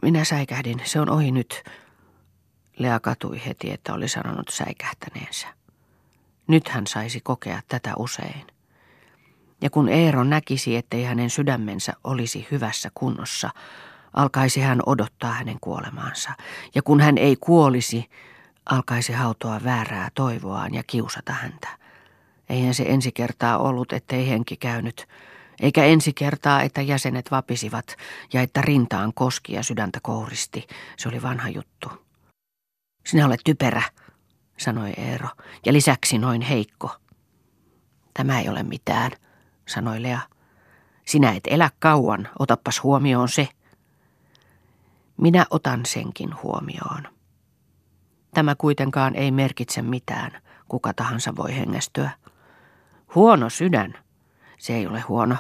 Minä 0.03 0.25
säikähdin, 0.25 0.81
se 0.85 1.01
on 1.01 1.11
ohi 1.11 1.31
nyt. 1.31 1.63
Lea 2.79 3.01
katui 3.01 3.41
heti, 3.47 3.73
että 3.73 3.95
oli 3.95 4.09
sanonut 4.09 4.49
säikähtäneensä. 4.49 5.47
Nyt 6.47 6.69
hän 6.69 6.87
saisi 6.87 7.21
kokea 7.21 7.61
tätä 7.69 7.93
usein. 7.99 8.47
Ja 9.61 9.71
kun 9.71 9.89
Eero 9.89 10.25
näkisi, 10.25 10.77
ettei 10.77 11.05
hänen 11.05 11.31
sydämensä 11.31 11.93
olisi 12.05 12.49
hyvässä 12.51 12.91
kunnossa, 12.95 13.51
alkaisi 14.13 14.61
hän 14.61 14.81
odottaa 14.87 15.33
hänen 15.33 15.59
kuolemaansa. 15.61 16.31
Ja 16.75 16.83
kun 16.83 17.01
hän 17.01 17.19
ei 17.19 17.37
kuolisi, 17.37 18.11
alkaisi 18.69 19.13
hautoa 19.13 19.61
väärää 19.65 20.09
toivoaan 20.15 20.75
ja 20.75 20.83
kiusata 20.87 21.33
häntä. 21.33 21.69
Eihän 22.49 22.75
se 22.75 22.83
ensi 22.83 23.13
kertaa 23.13 23.59
ollut, 23.59 23.93
ettei 23.93 24.29
henki 24.29 24.57
käynyt, 24.57 25.09
eikä 25.61 25.85
ensi 25.85 26.13
kertaa, 26.13 26.63
että 26.63 26.83
jäsenet 26.83 27.31
vapisivat 27.31 27.97
ja 28.33 28.43
että 28.43 28.61
rintaan 28.61 29.13
koski 29.15 29.53
ja 29.53 29.63
sydäntä 29.63 29.99
kouristi. 30.03 30.67
Se 30.97 31.09
oli 31.09 31.23
vanha 31.23 31.49
juttu. 31.49 31.89
Sinä 33.07 33.27
olet 33.27 33.41
typerä, 33.45 33.83
sanoi 34.57 34.93
Eero, 34.97 35.29
ja 35.67 35.73
lisäksi 35.73 36.19
noin 36.19 36.43
heikko. 36.43 36.91
Tämä 38.15 38.41
ei 38.41 38.49
ole 38.49 38.63
mitään, 38.63 39.11
sanoi 39.69 40.03
Lea. 40.03 40.21
Sinä 41.05 41.33
et 41.33 41.45
elä 41.47 41.71
kauan, 41.79 42.29
otappas 42.39 42.83
huomioon 42.83 43.29
se. 43.29 43.49
Minä 45.17 45.47
otan 45.51 45.87
senkin 45.87 46.43
huomioon. 46.43 47.18
Tämä 48.39 48.55
kuitenkaan 48.55 49.15
ei 49.15 49.31
merkitse 49.31 49.83
mitään, 49.83 50.31
kuka 50.69 50.95
tahansa 50.95 51.37
voi 51.37 51.57
hengästyä. 51.57 52.11
Huono 53.15 53.51
sydän. 53.51 53.95
Se 54.59 54.75
ei 54.75 54.87
ole 54.87 55.01
huono. 55.01 55.37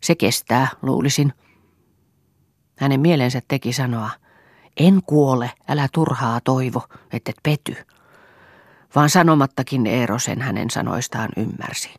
Se 0.00 0.14
kestää, 0.14 0.68
luulisin. 0.82 1.32
Hänen 2.78 3.00
mielensä 3.00 3.42
teki 3.48 3.72
sanoa, 3.72 4.10
en 4.76 5.02
kuole, 5.06 5.50
älä 5.68 5.88
turhaa 5.92 6.40
toivo, 6.40 6.82
ettet 7.12 7.36
pety. 7.42 7.76
Vaan 8.94 9.10
sanomattakin 9.10 9.86
Eero 9.86 10.18
sen 10.18 10.40
hänen 10.40 10.70
sanoistaan 10.70 11.28
ymmärsi, 11.36 11.94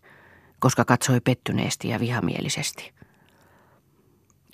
koska 0.60 0.86
katsoi 0.86 1.19
pettyneesti 1.19 1.89
ja 1.89 1.99
vihamielisesti. 1.99 2.93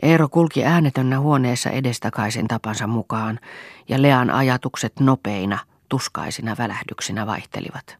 Eero 0.02 0.30
kulki 0.30 0.65
äänetönnä 0.65 1.19
huoneessa 1.19 1.69
edestakaisin 1.69 2.47
tapansa 2.47 2.88
mukaan, 2.88 3.39
ja 3.88 4.02
Lean 4.02 4.30
ajatukset 4.30 4.99
nopeina, 4.99 5.60
tuskaisina 5.89 6.56
välähdyksinä 6.58 7.25
vaihtelivat. 7.25 7.97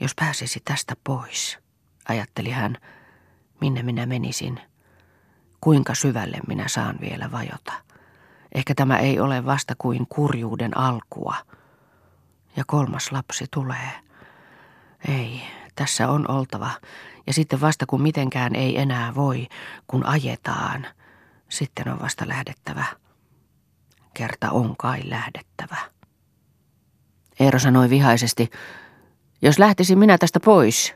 Jos 0.00 0.12
pääsisi 0.14 0.60
tästä 0.64 0.94
pois, 1.04 1.58
ajatteli 2.08 2.50
hän, 2.50 2.76
minne 3.60 3.82
minä 3.82 4.06
menisin, 4.06 4.60
kuinka 5.60 5.94
syvälle 5.94 6.38
minä 6.46 6.68
saan 6.68 6.98
vielä 7.00 7.32
vajota. 7.32 7.72
Ehkä 8.54 8.74
tämä 8.74 8.98
ei 8.98 9.20
ole 9.20 9.46
vasta 9.46 9.74
kuin 9.78 10.06
kurjuuden 10.08 10.78
alkua. 10.78 11.34
Ja 12.56 12.64
kolmas 12.66 13.12
lapsi 13.12 13.44
tulee. 13.50 13.90
Ei, 15.08 15.42
tässä 15.74 16.08
on 16.08 16.30
oltava. 16.30 16.70
Ja 17.26 17.32
sitten 17.32 17.60
vasta 17.60 17.86
kun 17.86 18.02
mitenkään 18.02 18.54
ei 18.54 18.78
enää 18.78 19.14
voi, 19.14 19.46
kun 19.86 20.06
ajetaan, 20.06 20.86
sitten 21.48 21.88
on 21.88 22.00
vasta 22.00 22.28
lähdettävä. 22.28 22.84
Kerta 24.14 24.50
on 24.50 24.76
kai 24.76 25.00
lähdettävä. 25.04 25.76
Eero 27.40 27.58
sanoi 27.58 27.90
vihaisesti, 27.90 28.50
jos 29.42 29.58
lähtisin 29.58 29.98
minä 29.98 30.18
tästä 30.18 30.40
pois. 30.40 30.94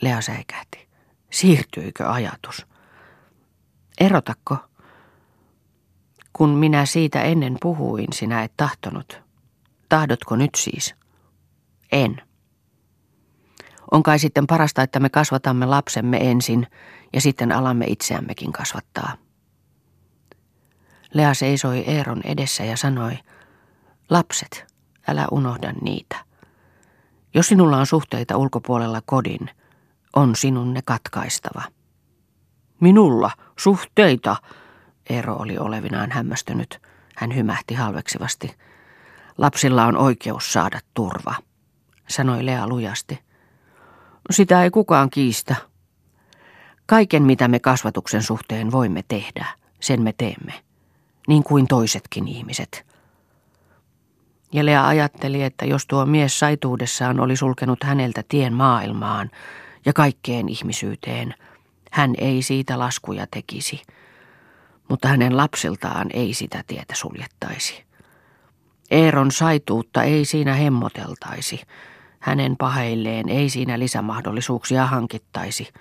Lea 0.00 0.20
säikähti. 0.20 0.88
Siirtyykö 1.30 2.10
ajatus? 2.10 2.66
Erotakko? 4.00 4.56
Kun 6.32 6.50
minä 6.50 6.86
siitä 6.86 7.22
ennen 7.22 7.56
puhuin, 7.62 8.12
sinä 8.12 8.42
et 8.42 8.52
tahtonut. 8.56 9.20
Tahdotko 9.88 10.36
nyt 10.36 10.54
siis? 10.56 10.94
En. 11.92 12.22
On 13.90 14.02
kai 14.02 14.18
sitten 14.18 14.46
parasta, 14.46 14.82
että 14.82 15.00
me 15.00 15.08
kasvatamme 15.08 15.66
lapsemme 15.66 16.30
ensin 16.30 16.66
ja 17.12 17.20
sitten 17.20 17.52
alamme 17.52 17.84
itseämmekin 17.88 18.52
kasvattaa. 18.52 19.16
Lea 21.14 21.34
seisoi 21.34 21.84
Eeron 21.86 22.20
edessä 22.24 22.64
ja 22.64 22.76
sanoi, 22.76 23.18
lapset, 24.10 24.74
älä 25.08 25.26
unohda 25.30 25.72
niitä. 25.72 26.16
Jos 27.34 27.48
sinulla 27.48 27.76
on 27.76 27.86
suhteita 27.86 28.36
ulkopuolella 28.36 29.02
kodin, 29.06 29.50
on 30.16 30.36
sinun 30.36 30.74
ne 30.74 30.82
katkaistava. 30.84 31.62
Minulla 32.80 33.30
suhteita, 33.58 34.36
Eero 35.10 35.36
oli 35.36 35.58
olevinaan 35.58 36.10
hämmästynyt. 36.10 36.82
Hän 37.16 37.34
hymähti 37.34 37.74
halveksivasti. 37.74 38.56
Lapsilla 39.38 39.84
on 39.84 39.96
oikeus 39.96 40.52
saada 40.52 40.80
turva, 40.94 41.34
sanoi 42.08 42.46
Lea 42.46 42.68
lujasti. 42.68 43.18
Sitä 44.30 44.62
ei 44.62 44.70
kukaan 44.70 45.10
kiistä. 45.10 45.56
Kaiken, 46.86 47.22
mitä 47.22 47.48
me 47.48 47.58
kasvatuksen 47.58 48.22
suhteen 48.22 48.72
voimme 48.72 49.04
tehdä, 49.08 49.46
sen 49.80 50.02
me 50.02 50.12
teemme. 50.12 50.52
Niin 51.28 51.42
kuin 51.42 51.66
toisetkin 51.66 52.28
ihmiset. 52.28 52.93
Ja 54.54 54.66
Lea 54.66 54.86
ajatteli, 54.86 55.42
että 55.42 55.64
jos 55.64 55.86
tuo 55.86 56.06
mies 56.06 56.38
saituudessaan 56.38 57.20
oli 57.20 57.36
sulkenut 57.36 57.82
häneltä 57.82 58.22
tien 58.28 58.52
maailmaan 58.52 59.30
ja 59.86 59.92
kaikkeen 59.92 60.48
ihmisyyteen, 60.48 61.34
hän 61.90 62.14
ei 62.18 62.42
siitä 62.42 62.78
laskuja 62.78 63.26
tekisi– 63.30 63.82
mutta 64.88 65.08
hänen 65.08 65.36
lapsiltaan 65.36 66.06
ei 66.12 66.34
sitä 66.34 66.64
tietä 66.66 66.94
suljettaisi. 66.94 67.84
Eeron 68.90 69.30
saituutta 69.30 70.02
ei 70.02 70.24
siinä 70.24 70.54
hemmoteltaisi. 70.54 71.60
Hänen 72.20 72.56
paheilleen 72.56 73.28
ei 73.28 73.48
siinä 73.48 73.78
lisämahdollisuuksia 73.78 74.86
hankittaisi. 74.86 75.72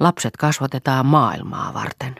Lapset 0.00 0.36
kasvatetaan 0.36 1.06
maailmaa 1.06 1.74
varten. 1.74 2.14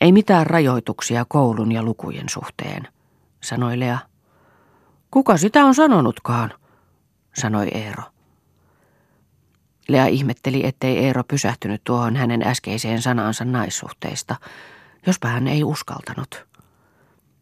Ei 0.00 0.12
mitään 0.12 0.46
rajoituksia 0.46 1.24
koulun 1.28 1.72
ja 1.72 1.82
lukujen 1.82 2.28
suhteen, 2.28 2.88
sanoi 3.40 3.80
Lea. 3.80 3.98
Kuka 5.14 5.36
sitä 5.36 5.64
on 5.64 5.74
sanonutkaan, 5.74 6.50
sanoi 7.34 7.68
Eero. 7.74 8.02
Lea 9.88 10.06
ihmetteli, 10.06 10.66
ettei 10.66 10.98
Eero 10.98 11.24
pysähtynyt 11.24 11.84
tuohon 11.84 12.16
hänen 12.16 12.42
äskeiseen 12.42 13.02
sanaansa 13.02 13.44
naissuhteista, 13.44 14.36
jospa 15.06 15.28
hän 15.28 15.48
ei 15.48 15.64
uskaltanut. 15.64 16.46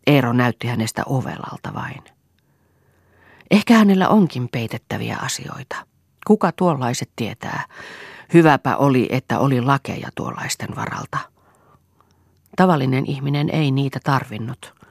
Eero 0.06 0.32
näytti 0.32 0.68
hänestä 0.68 1.02
ovelalta 1.06 1.74
vain. 1.74 2.02
Ehkä 3.50 3.74
hänellä 3.74 4.08
onkin 4.08 4.48
peitettäviä 4.52 5.16
asioita. 5.22 5.76
Kuka 6.26 6.52
tuollaiset 6.52 7.10
tietää? 7.16 7.64
Hyväpä 8.34 8.76
oli, 8.76 9.08
että 9.10 9.38
oli 9.38 9.60
lakeja 9.60 10.08
tuollaisten 10.14 10.76
varalta. 10.76 11.18
Tavallinen 12.56 13.06
ihminen 13.06 13.50
ei 13.50 13.70
niitä 13.70 14.00
tarvinnut. 14.04 14.81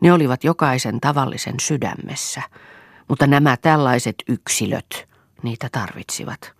Ne 0.00 0.12
olivat 0.12 0.44
jokaisen 0.44 1.00
tavallisen 1.00 1.60
sydämessä, 1.60 2.42
mutta 3.08 3.26
nämä 3.26 3.56
tällaiset 3.56 4.14
yksilöt 4.28 5.08
niitä 5.42 5.68
tarvitsivat. 5.72 6.52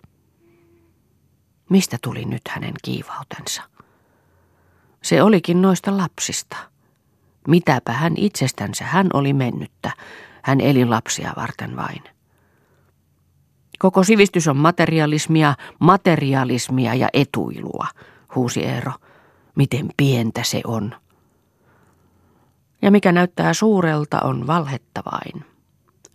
Mistä 1.69 1.97
tuli 2.01 2.25
nyt 2.25 2.41
hänen 2.49 2.73
kiivautensa? 2.83 3.61
Se 5.01 5.23
olikin 5.23 5.61
noista 5.61 5.97
lapsista. 5.97 6.57
Mitäpä 7.47 7.93
hän 7.93 8.13
itsestänsä, 8.17 8.85
hän 8.85 9.07
oli 9.13 9.33
mennyttä, 9.33 9.91
hän 10.41 10.61
eli 10.61 10.85
lapsia 10.85 11.33
varten 11.37 11.75
vain. 11.75 12.03
Koko 13.79 14.03
sivistys 14.03 14.47
on 14.47 14.57
materialismia, 14.57 15.55
materialismia 15.79 16.95
ja 16.95 17.09
etuilua, 17.13 17.87
huusi 18.35 18.65
Eero. 18.65 18.91
Miten 19.55 19.89
pientä 19.97 20.43
se 20.43 20.61
on. 20.65 20.95
Ja 22.81 22.91
mikä 22.91 23.11
näyttää 23.11 23.53
suurelta 23.53 24.19
on 24.19 24.47
valhetta 24.47 25.01
vain, 25.11 25.45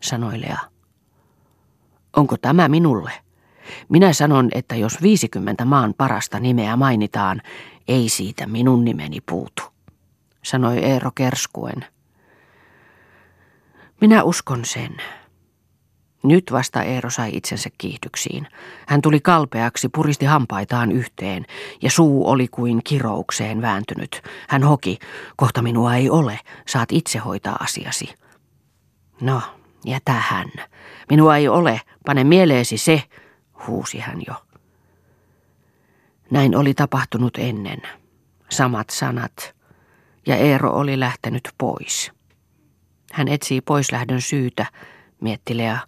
sanoi 0.03 0.41
Lea. 0.41 0.59
Onko 2.17 2.37
tämä 2.37 2.69
minulle? 2.69 3.13
Minä 3.89 4.13
sanon, 4.13 4.49
että 4.55 4.77
jos 4.77 5.03
50 5.03 5.65
maan 5.65 5.95
parasta 5.99 6.41
nimeä 6.41 6.77
mainitaan, 6.77 7.43
ei 7.89 8.09
siitä 8.09 8.47
minun 8.47 8.85
nimeni 8.85 9.21
puutu, 9.21 9.63
sanoi 10.43 10.79
Eero 10.79 11.11
kerskuen. 11.15 11.87
Minä 14.01 14.23
uskon 14.23 14.65
sen. 14.65 14.97
Nyt 16.27 16.53
vasta 16.53 16.83
Eero 16.83 17.11
sai 17.11 17.31
itsensä 17.33 17.71
kiihdyksiin. 17.79 18.49
Hän 18.87 19.03
tuli 19.03 19.21
kalpeaksi, 19.21 19.89
puristi 19.89 20.27
hampaitaan 20.27 20.93
yhteen 20.93 21.47
ja 21.83 21.91
suu 21.91 22.29
oli 22.29 22.49
kuin 22.49 22.81
kiroukseen 22.85 23.63
vääntynyt. 23.63 24.23
Hän 24.49 24.63
hoki, 24.63 24.99
kohta 25.37 25.63
minua 25.63 25.95
ei 25.95 26.11
ole, 26.11 26.41
saat 26.67 26.93
itse 26.93 27.19
hoitaa 27.19 27.57
asiasi. 27.61 28.15
No, 29.21 29.43
jätä 29.85 30.13
hän. 30.13 30.49
Minua 31.11 31.37
ei 31.37 31.49
ole, 31.49 31.81
pane 32.07 32.25
mieleesi 32.25 32.79
se, 32.79 33.03
huusi 33.67 33.99
hän 33.99 34.23
jo. 34.29 34.35
Näin 36.31 36.57
oli 36.57 36.75
tapahtunut 36.75 37.37
ennen. 37.39 37.83
Samat 38.51 38.91
sanat. 38.91 39.55
Ja 40.27 40.37
Eero 40.37 40.71
oli 40.71 41.01
lähtenyt 41.01 41.49
pois. 41.59 42.13
Hän 43.13 43.29
etsii 43.29 43.61
poislähdön 43.61 44.21
syytä, 44.21 44.67
mietti 45.27 45.57
Lea. 45.57 45.79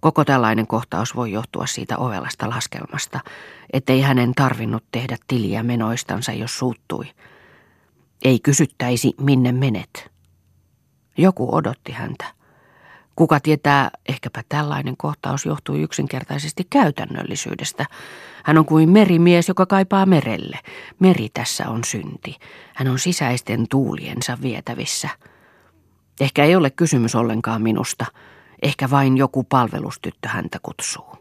Koko 0.00 0.24
tällainen 0.24 0.66
kohtaus 0.66 1.16
voi 1.16 1.32
johtua 1.32 1.66
siitä 1.66 1.98
ovelasta 1.98 2.50
laskelmasta, 2.50 3.20
ettei 3.72 4.00
hänen 4.00 4.34
tarvinnut 4.34 4.84
tehdä 4.92 5.16
tiliä 5.26 5.62
menoistansa, 5.62 6.32
jos 6.32 6.58
suuttui. 6.58 7.04
Ei 8.24 8.40
kysyttäisi, 8.40 9.14
minne 9.20 9.52
menet. 9.52 10.10
Joku 11.16 11.54
odotti 11.54 11.92
häntä. 11.92 12.24
Kuka 13.16 13.40
tietää, 13.40 13.90
ehkäpä 14.08 14.42
tällainen 14.48 14.96
kohtaus 14.96 15.46
johtui 15.46 15.82
yksinkertaisesti 15.82 16.66
käytännöllisyydestä. 16.70 17.86
Hän 18.44 18.58
on 18.58 18.64
kuin 18.64 18.88
merimies, 18.88 19.48
joka 19.48 19.66
kaipaa 19.66 20.06
merelle. 20.06 20.58
Meri 20.98 21.28
tässä 21.34 21.68
on 21.68 21.84
synti. 21.84 22.36
Hän 22.74 22.88
on 22.88 22.98
sisäisten 22.98 23.66
tuuliensa 23.70 24.38
vietävissä. 24.42 25.08
Ehkä 26.20 26.44
ei 26.44 26.56
ole 26.56 26.70
kysymys 26.70 27.14
ollenkaan 27.14 27.62
minusta. 27.62 28.06
Ehkä 28.62 28.90
vain 28.90 29.16
joku 29.16 29.44
palvelustyttö 29.44 30.28
häntä 30.28 30.58
kutsuu. 30.62 31.18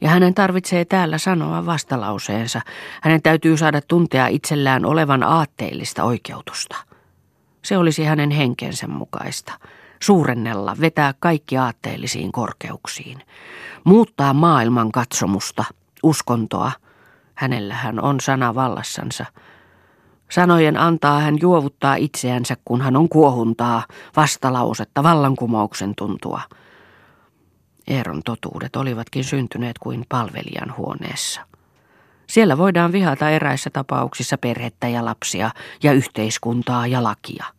Ja 0.00 0.10
hänen 0.10 0.34
tarvitsee 0.34 0.84
täällä 0.84 1.18
sanoa 1.18 1.66
vastalauseensa. 1.66 2.60
Hänen 3.02 3.22
täytyy 3.22 3.56
saada 3.56 3.80
tuntea 3.80 4.26
itsellään 4.26 4.84
olevan 4.84 5.22
aatteellista 5.22 6.04
oikeutusta. 6.04 6.76
Se 7.62 7.78
olisi 7.78 8.04
hänen 8.04 8.30
henkensä 8.30 8.86
mukaista– 8.88 9.52
suurennella, 10.00 10.76
vetää 10.80 11.14
kaikki 11.20 11.56
aatteellisiin 11.56 12.32
korkeuksiin, 12.32 13.22
muuttaa 13.84 14.34
maailman 14.34 14.92
katsomusta, 14.92 15.64
uskontoa. 16.02 16.72
Hänellä 17.34 17.74
hän 17.74 18.00
on 18.00 18.20
sana 18.20 18.54
vallassansa. 18.54 19.26
Sanojen 20.30 20.76
antaa 20.76 21.20
hän 21.20 21.38
juovuttaa 21.40 21.94
itseänsä, 21.94 22.56
kun 22.64 22.80
hän 22.80 22.96
on 22.96 23.08
kuohuntaa, 23.08 23.82
vastalausetta, 24.16 25.02
vallankumouksen 25.02 25.94
tuntua. 25.94 26.40
Eeron 27.86 28.22
totuudet 28.24 28.76
olivatkin 28.76 29.24
syntyneet 29.24 29.78
kuin 29.78 30.04
palvelijan 30.08 30.76
huoneessa. 30.76 31.40
Siellä 32.26 32.58
voidaan 32.58 32.92
vihata 32.92 33.30
eräissä 33.30 33.70
tapauksissa 33.70 34.38
perhettä 34.38 34.88
ja 34.88 35.04
lapsia 35.04 35.50
ja 35.82 35.92
yhteiskuntaa 35.92 36.86
ja 36.86 37.02
lakia– 37.02 37.44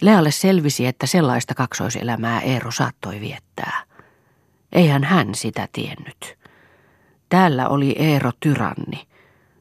Lealle 0.00 0.30
selvisi, 0.30 0.86
että 0.86 1.06
sellaista 1.06 1.54
kaksoiselämää 1.54 2.40
Eero 2.40 2.70
saattoi 2.70 3.20
viettää. 3.20 3.82
Eihän 4.72 5.04
hän 5.04 5.34
sitä 5.34 5.68
tiennyt. 5.72 6.38
Täällä 7.28 7.68
oli 7.68 7.96
Eero 7.98 8.30
tyranni. 8.40 9.06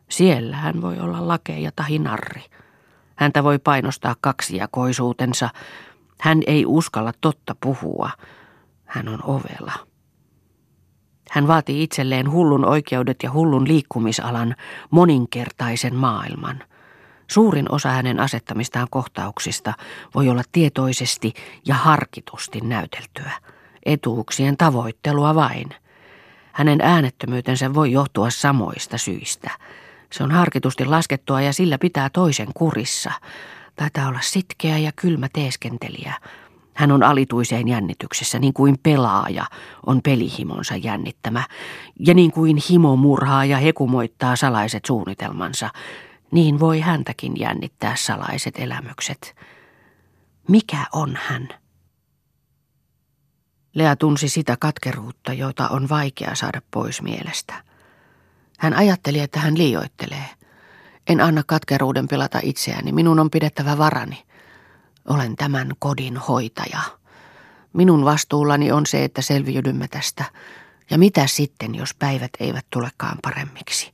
Siellä 0.09 0.55
hän 0.55 0.81
voi 0.81 0.99
olla 0.99 1.27
lakeja 1.27 1.71
tai 1.75 1.99
narri. 1.99 2.43
Häntä 3.15 3.43
voi 3.43 3.59
painostaa 3.59 4.15
kaksijakoisuutensa. 4.21 5.49
Hän 6.19 6.41
ei 6.47 6.65
uskalla 6.65 7.11
totta 7.21 7.55
puhua. 7.61 8.09
Hän 8.85 9.07
on 9.07 9.19
ovela. 9.23 9.73
Hän 11.29 11.47
vaatii 11.47 11.83
itselleen 11.83 12.31
hullun 12.31 12.65
oikeudet 12.65 13.17
ja 13.23 13.31
hullun 13.31 13.67
liikkumisalan, 13.67 14.55
moninkertaisen 14.89 15.95
maailman. 15.95 16.63
Suurin 17.27 17.71
osa 17.71 17.89
hänen 17.89 18.19
asettamistaan 18.19 18.87
kohtauksista 18.91 19.73
voi 20.15 20.29
olla 20.29 20.41
tietoisesti 20.51 21.33
ja 21.65 21.75
harkitusti 21.75 22.61
näyteltyä, 22.61 23.31
etuuksien 23.85 24.57
tavoittelua 24.57 25.35
vain. 25.35 25.69
Hänen 26.51 26.81
äänettömyytensä 26.81 27.73
voi 27.73 27.91
johtua 27.91 28.29
samoista 28.29 28.97
syistä. 28.97 29.51
Se 30.13 30.23
on 30.23 30.31
harkitusti 30.31 30.85
laskettua 30.85 31.41
ja 31.41 31.53
sillä 31.53 31.77
pitää 31.77 32.09
toisen 32.09 32.47
kurissa. 32.53 33.11
Taitaa 33.75 34.07
olla 34.07 34.21
sitkeä 34.21 34.77
ja 34.77 34.91
kylmä 34.95 35.27
teeskentelijä. 35.33 36.13
Hän 36.73 36.91
on 36.91 37.03
alituiseen 37.03 37.67
jännityksessä, 37.67 38.39
niin 38.39 38.53
kuin 38.53 38.79
pelaaja 38.83 39.45
on 39.85 40.01
pelihimonsa 40.01 40.75
jännittämä, 40.75 41.43
ja 41.99 42.13
niin 42.13 42.31
kuin 42.31 42.57
himo 42.69 42.95
murhaa 42.95 43.45
ja 43.45 43.57
hekumoittaa 43.57 44.35
salaiset 44.35 44.85
suunnitelmansa– 44.85 45.69
niin 46.31 46.59
voi 46.59 46.79
häntäkin 46.79 47.39
jännittää 47.39 47.95
salaiset 47.95 48.53
elämykset. 48.57 49.35
Mikä 50.47 50.85
on 50.93 51.17
hän? 51.21 51.49
Lea 53.75 53.95
tunsi 53.95 54.29
sitä 54.29 54.57
katkeruutta, 54.59 55.33
jota 55.33 55.67
on 55.67 55.89
vaikea 55.89 56.35
saada 56.35 56.61
pois 56.71 57.01
mielestä. 57.01 57.63
Hän 58.59 58.73
ajatteli, 58.73 59.19
että 59.19 59.39
hän 59.39 59.57
liioittelee. 59.57 60.25
En 61.07 61.21
anna 61.21 61.43
katkeruuden 61.47 62.07
pilata 62.07 62.39
itseäni, 62.43 62.91
minun 62.91 63.19
on 63.19 63.29
pidettävä 63.29 63.77
varani. 63.77 64.23
Olen 65.07 65.35
tämän 65.35 65.71
kodin 65.79 66.17
hoitaja. 66.17 66.81
Minun 67.73 68.05
vastuullani 68.05 68.71
on 68.71 68.85
se, 68.85 69.03
että 69.03 69.21
selviydymme 69.21 69.87
tästä. 69.87 70.25
Ja 70.89 70.97
mitä 70.97 71.27
sitten, 71.27 71.75
jos 71.75 71.93
päivät 71.93 72.31
eivät 72.39 72.65
tulekaan 72.69 73.17
paremmiksi? 73.21 73.91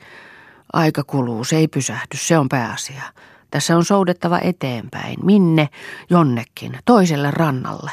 Aika 0.74 1.04
kuluu, 1.04 1.44
se 1.44 1.58
ei 1.58 1.68
pysähdy, 1.68 2.18
se 2.18 2.38
on 2.38 2.50
pääasia. 2.50 3.04
Tässä 3.52 3.78
on 3.78 3.86
soudettava 3.86 4.40
eteenpäin. 4.40 5.26
Minne? 5.26 5.70
Jonnekin. 6.10 6.78
Toiselle 6.86 7.32
rannalle. 7.32 7.92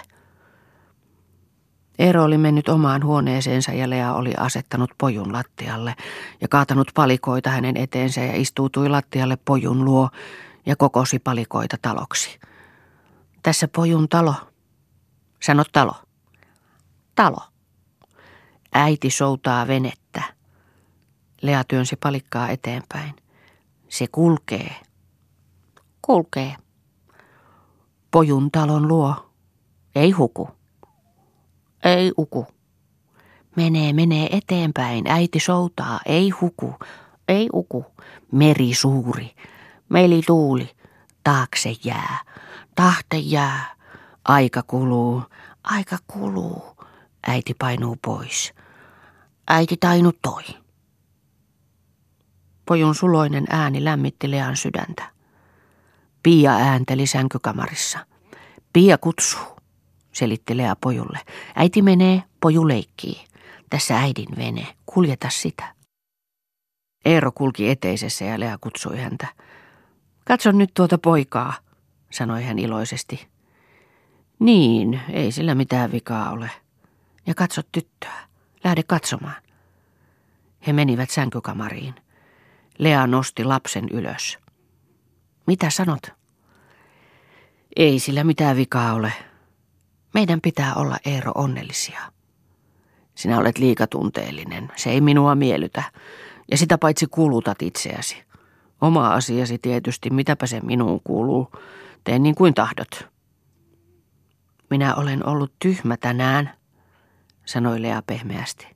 Eero 1.99 2.25
oli 2.25 2.39
mennyt 2.39 2.69
omaan 2.69 3.05
huoneeseensa 3.05 3.73
ja 3.73 3.91
Lea 3.91 4.15
oli 4.15 4.33
asettanut 4.37 4.91
pojun 4.99 5.33
lattialle 5.33 5.95
ja 6.41 6.49
kaatanut 6.49 6.89
palikoita 6.95 7.51
hänen 7.51 7.77
eteensä 7.77 8.21
ja 8.21 8.37
istuutui 8.37 8.89
lattialle 8.89 9.39
pojun 9.45 9.85
luo 9.85 10.09
ja 10.67 10.77
kokosi 10.77 11.19
palikoita 11.19 11.77
taloksi. 11.83 12.41
Tässä 13.43 13.69
pojun 13.69 14.09
talo. 14.09 14.35
Sano 15.43 15.65
talo. 15.73 15.95
Talo. 17.15 17.41
Äiti 18.73 19.11
soutaa 19.11 19.67
venettä. 19.67 20.23
Lea 21.43 21.65
työnsi 21.65 21.97
palikkaa 21.97 22.49
eteenpäin. 22.49 23.15
Se 23.89 24.07
kulkee. 24.13 24.77
Kulkee. 26.03 26.57
Pojun 28.11 28.51
talon 28.51 28.89
luo. 28.89 29.31
Ei 29.95 30.11
huku. 30.11 30.62
Ei 31.83 32.13
uku. 32.17 32.47
Menee, 33.57 33.93
menee 33.93 34.37
eteenpäin. 34.37 35.07
Äiti 35.07 35.41
soutaa. 35.41 36.01
Ei 36.07 36.31
huku. 36.31 36.75
Ei 37.29 37.49
uku. 37.53 37.87
Meri 38.33 38.75
suuri. 38.75 39.35
Meli 39.89 40.21
tuuli. 40.27 40.71
Taakse 41.25 41.77
jää. 41.85 42.19
Tahte 42.75 43.19
jää. 43.19 43.75
Aika 44.25 44.63
kuluu. 44.63 45.23
Aika 45.65 45.99
kuluu. 46.07 46.77
Äiti 47.27 47.55
painuu 47.55 47.97
pois. 48.05 48.55
Äiti 49.49 49.77
tainu 49.77 50.13
toi. 50.23 50.43
Pojun 52.67 52.95
suloinen 52.95 53.45
ääni 53.51 53.85
lämmitti 53.85 54.31
Lean 54.31 54.57
sydäntä. 54.57 55.03
Pia 56.23 56.53
äänteli 56.53 57.07
sänkykamarissa. 57.07 57.99
Pia 58.73 58.99
kutsuu, 58.99 59.52
selitti 60.13 60.57
Lea 60.57 60.77
pojulle. 60.77 61.19
Äiti 61.55 61.83
menee, 61.83 62.23
poju 62.41 62.69
leikkii. 62.69 63.25
Tässä 63.71 63.99
äidin 63.99 64.37
vene, 64.37 64.67
kuljeta 64.87 65.29
sitä. 65.31 65.75
Eero 67.05 67.33
kulki 67.33 67.71
eteisessä 67.71 68.25
ja 68.25 68.41
Lea 68.41 68.59
kutsui 68.61 68.99
häntä. 68.99 69.27
Katso 70.25 70.53
nyt 70.53 70.71
tuota 70.75 70.99
poikaa, 70.99 71.55
sanoi 72.11 72.43
hän 72.43 72.59
iloisesti. 72.59 73.29
Niin, 74.39 75.01
ei 75.13 75.33
sillä 75.33 75.55
mitään 75.55 75.93
vikaa 75.93 76.31
ole. 76.31 76.51
Ja 77.27 77.35
katso 77.35 77.63
tyttöä. 77.73 78.29
Lähde 78.65 78.83
katsomaan. 78.83 79.43
He 80.67 80.73
menivät 80.73 81.11
sänkykamariin. 81.11 81.95
Lea 82.79 83.07
nosti 83.07 83.45
lapsen 83.45 83.89
ylös. 83.89 84.39
Mitä 85.47 85.71
sanot? 85.71 86.03
Ei 87.77 87.99
sillä 87.99 88.25
mitään 88.25 88.57
vikaa 88.57 88.95
ole. 88.95 89.13
Meidän 90.15 90.41
pitää 90.41 90.75
olla 90.75 90.97
Eero 91.05 91.33
onnellisia. 91.35 92.01
Sinä 93.15 93.39
olet 93.39 93.59
liikatunteellinen. 93.59 94.73
Se 94.77 94.91
ei 94.91 95.01
minua 95.01 95.35
miellytä. 95.35 95.83
Ja 96.51 96.57
sitä 96.57 96.79
paitsi 96.79 97.07
kulutat 97.07 97.63
itseäsi. 97.63 98.25
Oma 98.81 99.15
asiasi 99.15 99.59
tietysti, 99.59 100.11
mitäpä 100.11 100.47
se 100.47 100.61
minuun 100.61 101.01
kuuluu. 101.05 101.53
Tee 102.05 102.19
niin 102.19 102.35
kuin 102.35 102.55
tahdot. 102.55 103.09
Minä 104.71 104.95
olen 104.95 105.29
ollut 105.29 105.53
tyhmä 105.59 105.97
tänään, 105.97 106.51
sanoi 107.45 107.83
Lea 107.83 108.03
pehmeästi. 108.07 108.67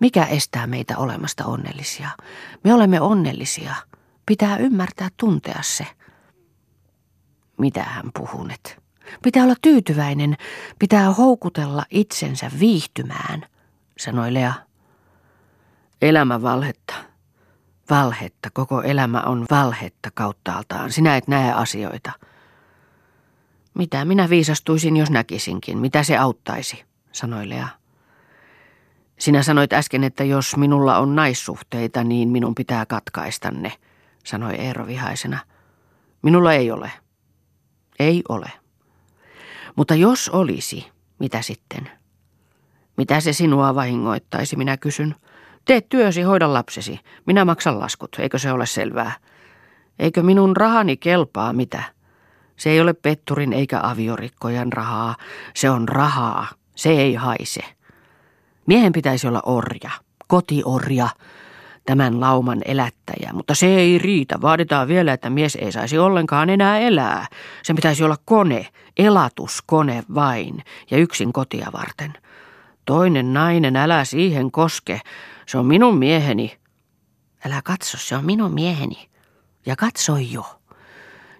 Mikä 0.00 0.24
estää 0.24 0.66
meitä 0.66 0.98
olemasta 0.98 1.44
onnellisia? 1.44 2.08
Me 2.64 2.74
olemme 2.74 3.00
onnellisia. 3.00 3.74
Pitää 4.26 4.56
ymmärtää 4.56 5.08
tuntea 5.16 5.58
se. 5.62 5.86
Mitä 7.58 7.82
hän 7.82 8.10
puhunet? 8.18 8.79
Pitää 9.22 9.44
olla 9.44 9.54
tyytyväinen, 9.62 10.36
pitää 10.78 11.12
houkutella 11.12 11.84
itsensä 11.90 12.50
viihtymään, 12.60 13.46
sanoi 13.98 14.34
Lea. 14.34 14.52
Elämä 16.02 16.42
valhetta. 16.42 16.94
Valhetta, 17.90 18.48
koko 18.52 18.82
elämä 18.82 19.20
on 19.20 19.46
valhetta 19.50 20.10
kauttaaltaan. 20.14 20.92
Sinä 20.92 21.16
et 21.16 21.28
näe 21.28 21.52
asioita. 21.52 22.12
Mitä 23.74 24.04
minä 24.04 24.30
viisastuisin, 24.30 24.96
jos 24.96 25.10
näkisinkin? 25.10 25.78
Mitä 25.78 26.02
se 26.02 26.16
auttaisi, 26.16 26.84
sanoi 27.12 27.48
Lea. 27.48 27.68
Sinä 29.18 29.42
sanoit 29.42 29.72
äsken, 29.72 30.04
että 30.04 30.24
jos 30.24 30.56
minulla 30.56 30.98
on 30.98 31.14
naissuhteita, 31.14 32.04
niin 32.04 32.28
minun 32.28 32.54
pitää 32.54 32.86
katkaista 32.86 33.50
ne, 33.50 33.72
sanoi 34.24 34.54
Eero 34.54 34.86
vihaisena. 34.86 35.38
Minulla 36.22 36.52
ei 36.52 36.70
ole. 36.70 36.92
Ei 37.98 38.22
ole. 38.28 38.52
Mutta 39.80 39.94
jos 39.94 40.28
olisi, 40.28 40.86
mitä 41.18 41.42
sitten? 41.42 41.90
Mitä 42.96 43.20
se 43.20 43.32
sinua 43.32 43.74
vahingoittaisi, 43.74 44.56
minä 44.56 44.76
kysyn. 44.76 45.14
Tee 45.64 45.80
työsi, 45.80 46.22
hoida 46.22 46.52
lapsesi. 46.52 47.00
Minä 47.26 47.44
maksan 47.44 47.80
laskut, 47.80 48.16
eikö 48.18 48.38
se 48.38 48.52
ole 48.52 48.66
selvää? 48.66 49.12
Eikö 49.98 50.22
minun 50.22 50.56
rahani 50.56 50.96
kelpaa 50.96 51.52
mitä? 51.52 51.82
Se 52.56 52.70
ei 52.70 52.80
ole 52.80 52.94
petturin 52.94 53.52
eikä 53.52 53.80
aviorikkojan 53.82 54.72
rahaa. 54.72 55.16
Se 55.54 55.70
on 55.70 55.88
rahaa. 55.88 56.46
Se 56.76 56.90
ei 56.90 57.14
haise. 57.14 57.60
Miehen 58.66 58.92
pitäisi 58.92 59.26
olla 59.26 59.42
orja, 59.44 59.90
kotiorja, 60.26 61.08
tämän 61.90 62.20
lauman 62.20 62.58
elättäjä, 62.64 63.30
mutta 63.32 63.54
se 63.54 63.66
ei 63.66 63.98
riitä. 63.98 64.40
Vaaditaan 64.40 64.88
vielä, 64.88 65.12
että 65.12 65.30
mies 65.30 65.56
ei 65.56 65.72
saisi 65.72 65.98
ollenkaan 65.98 66.50
enää 66.50 66.78
elää. 66.78 67.26
Sen 67.62 67.76
pitäisi 67.76 68.04
olla 68.04 68.16
kone, 68.24 68.66
elatuskone 68.96 70.04
vain 70.14 70.64
ja 70.90 70.98
yksin 70.98 71.32
kotia 71.32 71.66
varten. 71.72 72.12
Toinen 72.84 73.32
nainen, 73.32 73.76
älä 73.76 74.04
siihen 74.04 74.50
koske. 74.50 75.00
Se 75.46 75.58
on 75.58 75.66
minun 75.66 75.98
mieheni. 75.98 76.56
Älä 77.46 77.60
katso, 77.64 77.98
se 77.98 78.16
on 78.16 78.24
minun 78.24 78.54
mieheni. 78.54 79.08
Ja 79.66 79.76
katsoi 79.76 80.32
jo. 80.32 80.60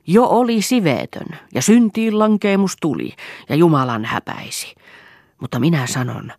Jo 0.06 0.24
oli 0.24 0.62
siveetön 0.62 1.26
ja 1.54 1.62
syntiin 1.62 2.18
lankeemus 2.18 2.76
tuli 2.80 3.12
ja 3.48 3.56
Jumalan 3.56 4.04
häpäisi. 4.04 4.74
Mutta 5.40 5.60
minä 5.60 5.86
sanon, 5.86 6.32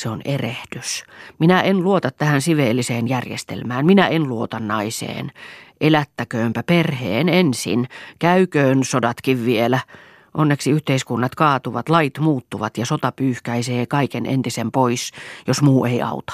se 0.00 0.08
on 0.08 0.20
erehdys. 0.24 1.04
Minä 1.38 1.60
en 1.60 1.82
luota 1.82 2.10
tähän 2.10 2.40
siveelliseen 2.40 3.08
järjestelmään. 3.08 3.86
Minä 3.86 4.08
en 4.08 4.28
luota 4.28 4.60
naiseen. 4.60 5.32
Elättäköönpä 5.80 6.62
perheen 6.62 7.28
ensin. 7.28 7.88
Käyköön 8.18 8.84
sodatkin 8.84 9.46
vielä. 9.46 9.80
Onneksi 10.34 10.70
yhteiskunnat 10.70 11.34
kaatuvat, 11.34 11.88
lait 11.88 12.18
muuttuvat 12.18 12.78
ja 12.78 12.86
sota 12.86 13.12
pyyhkäisee 13.12 13.86
kaiken 13.86 14.26
entisen 14.26 14.72
pois, 14.72 15.10
jos 15.46 15.62
muu 15.62 15.84
ei 15.84 16.02
auta. 16.02 16.32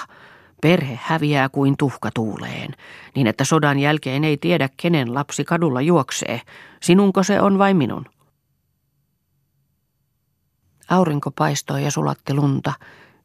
Perhe 0.62 0.98
häviää 1.02 1.48
kuin 1.48 1.76
tuhka 1.76 2.10
tuuleen, 2.14 2.74
niin 3.14 3.26
että 3.26 3.44
sodan 3.44 3.78
jälkeen 3.78 4.24
ei 4.24 4.36
tiedä, 4.36 4.68
kenen 4.76 5.14
lapsi 5.14 5.44
kadulla 5.44 5.80
juoksee. 5.80 6.40
Sinunko 6.82 7.22
se 7.22 7.40
on 7.40 7.58
vai 7.58 7.74
minun? 7.74 8.06
Aurinko 10.88 11.30
paistoi 11.30 11.84
ja 11.84 11.90
sulatti 11.90 12.34
lunta, 12.34 12.72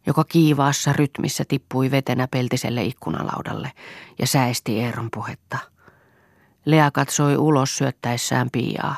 joka 0.05 0.23
kiivaassa 0.23 0.93
rytmissä 0.93 1.43
tippui 1.47 1.91
vetenä 1.91 2.27
peltiselle 2.27 2.83
ikkunalaudalle 2.83 3.71
ja 4.19 4.27
säesti 4.27 4.79
Eeron 4.79 5.09
puhetta. 5.13 5.57
Lea 6.65 6.91
katsoi 6.91 7.37
ulos 7.37 7.77
syöttäessään 7.77 8.49
piiaa. 8.51 8.95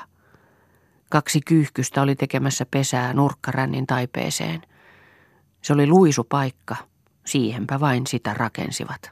Kaksi 1.10 1.42
kyyhkystä 1.42 2.02
oli 2.02 2.16
tekemässä 2.16 2.66
pesää 2.72 3.14
nurkkarännin 3.14 3.88
taipeeseen. 3.88 4.62
Se 5.62 5.74
oli 5.74 5.88
luisupaikka, 5.88 6.76
siihenpä 7.26 7.80
vain 7.80 8.08
sitä 8.08 8.34
rakensivat. 8.34 9.12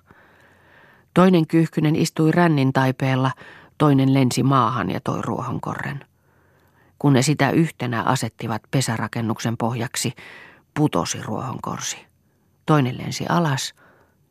Toinen 1.14 1.48
kyyhkynen 1.48 1.96
istui 1.96 2.32
rännin 2.32 2.74
taipeella, 2.74 3.32
toinen 3.78 4.14
lensi 4.14 4.44
maahan 4.44 4.90
ja 4.90 5.00
toi 5.04 5.22
ruohonkorren. 5.22 6.06
Kun 7.00 7.14
ne 7.14 7.22
sitä 7.22 7.52
yhtenä 7.52 8.04
asettivat 8.04 8.62
pesärakennuksen 8.72 9.58
pohjaksi, 9.58 10.14
putosi 10.74 11.22
ruohonkorsi. 11.22 12.08
Toinen 12.66 12.98
lensi 12.98 13.26
alas 13.30 13.74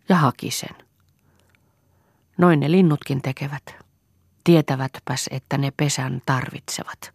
ja 0.09 0.16
haki 0.16 0.50
sen. 0.50 0.76
Noin 2.38 2.61
ne 2.61 2.70
linnutkin 2.70 3.22
tekevät. 3.22 3.74
Tietävätpäs, 4.44 5.29
että 5.31 5.59
ne 5.59 5.70
pesän 5.76 6.22
tarvitsevat. 6.26 7.12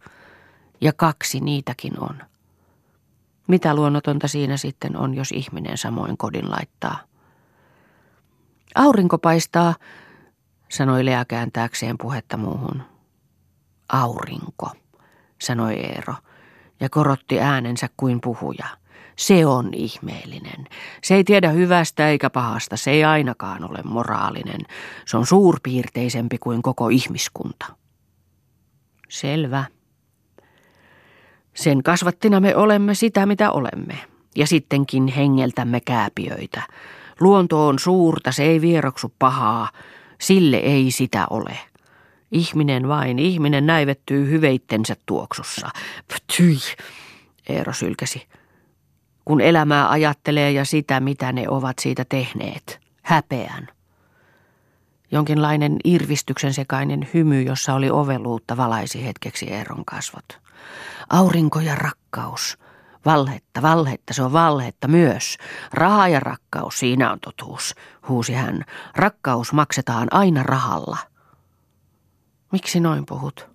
Ja 0.80 0.92
kaksi 0.92 1.40
niitäkin 1.40 2.00
on. 2.00 2.22
Mitä 3.46 3.74
luonnotonta 3.74 4.28
siinä 4.28 4.56
sitten 4.56 4.96
on, 4.96 5.14
jos 5.14 5.32
ihminen 5.32 5.78
samoin 5.78 6.16
kodin 6.16 6.50
laittaa? 6.50 6.98
Aurinko 8.74 9.18
paistaa, 9.18 9.74
sanoi 10.68 11.04
Lea 11.04 11.24
kääntääkseen 11.24 11.98
puhetta 11.98 12.36
muuhun. 12.36 12.82
Aurinko, 13.88 14.70
sanoi 15.40 15.74
Eero 15.74 16.14
ja 16.80 16.90
korotti 16.90 17.40
äänensä 17.40 17.88
kuin 17.96 18.20
puhuja. 18.20 18.66
Se 19.16 19.46
on 19.46 19.74
ihmeellinen. 19.74 20.66
Se 21.02 21.14
ei 21.14 21.24
tiedä 21.24 21.50
hyvästä 21.50 22.08
eikä 22.08 22.30
pahasta, 22.30 22.76
se 22.76 22.90
ei 22.90 23.04
ainakaan 23.04 23.70
ole 23.70 23.78
moraalinen. 23.84 24.60
Se 25.06 25.16
on 25.16 25.26
suurpiirteisempi 25.26 26.38
kuin 26.38 26.62
koko 26.62 26.88
ihmiskunta. 26.88 27.66
Selvä. 29.08 29.64
Sen 31.54 31.82
kasvattina 31.82 32.40
me 32.40 32.56
olemme 32.56 32.94
sitä, 32.94 33.26
mitä 33.26 33.50
olemme. 33.50 33.98
Ja 34.36 34.46
sittenkin 34.46 35.08
hengeltämme 35.08 35.80
kääpiöitä. 35.80 36.62
Luonto 37.20 37.66
on 37.66 37.78
suurta, 37.78 38.32
se 38.32 38.42
ei 38.42 38.60
vieroksu 38.60 39.14
pahaa. 39.18 39.70
Sille 40.20 40.56
ei 40.56 40.90
sitä 40.90 41.26
ole. 41.30 41.58
Ihminen 42.32 42.88
vain, 42.88 43.18
ihminen 43.18 43.66
näivettyy 43.66 44.30
hyveittensä 44.30 44.96
tuoksussa. 45.06 45.68
Ptyi, 46.08 46.58
Eero 47.48 47.72
sylkäsi 47.72 48.26
kun 49.26 49.40
elämää 49.40 49.90
ajattelee 49.90 50.50
ja 50.50 50.64
sitä, 50.64 51.00
mitä 51.00 51.32
ne 51.32 51.48
ovat 51.48 51.78
siitä 51.78 52.04
tehneet. 52.08 52.80
Häpeän. 53.02 53.68
Jonkinlainen 55.12 55.76
irvistyksen 55.84 56.54
sekainen 56.54 57.08
hymy, 57.14 57.42
jossa 57.42 57.74
oli 57.74 57.90
oveluutta, 57.90 58.56
valaisi 58.56 59.04
hetkeksi 59.06 59.52
Eeron 59.52 59.84
kasvot. 59.84 60.40
Aurinko 61.10 61.60
ja 61.60 61.74
rakkaus, 61.74 62.58
Valhetta, 63.04 63.62
valhetta, 63.62 64.14
se 64.14 64.22
on 64.22 64.32
valhetta 64.32 64.88
myös. 64.88 65.36
Raha 65.72 66.08
ja 66.08 66.20
rakkaus, 66.20 66.78
siinä 66.78 67.12
on 67.12 67.20
totuus, 67.20 67.74
huusi 68.08 68.32
hän. 68.32 68.64
Rakkaus 68.96 69.52
maksetaan 69.52 70.08
aina 70.10 70.42
rahalla. 70.42 70.98
Miksi 72.52 72.80
noin 72.80 73.06
puhut? 73.06 73.48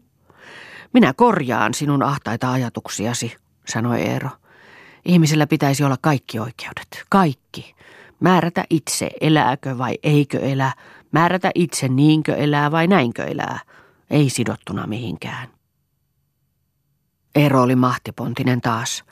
Minä 0.94 1.14
korjaan 1.14 1.74
sinun 1.74 2.04
ahtaita 2.04 2.52
ajatuksiasi, 2.52 3.36
sanoi 3.68 4.02
Eero. 4.02 4.30
Ihmisellä 5.06 5.48
pitäisi 5.48 5.84
olla 5.84 5.98
kaikki 6.02 6.40
oikeudet, 6.40 7.04
kaikki. 7.10 7.76
Määrätä 8.20 8.66
itse, 8.70 9.10
elääkö 9.22 9.78
vai 9.78 9.98
eikö 10.04 10.40
elä. 10.40 10.74
Määrätä 11.12 11.52
itse, 11.56 11.88
niinkö 11.88 12.36
elää 12.36 12.72
vai 12.72 12.88
näinkö 12.88 13.24
elää. 13.24 13.60
Ei 14.10 14.30
sidottuna 14.30 14.88
mihinkään. 14.88 15.48
Eero 17.36 17.62
oli 17.62 17.76
mahtipontinen 17.76 18.62
taas. 18.62 19.04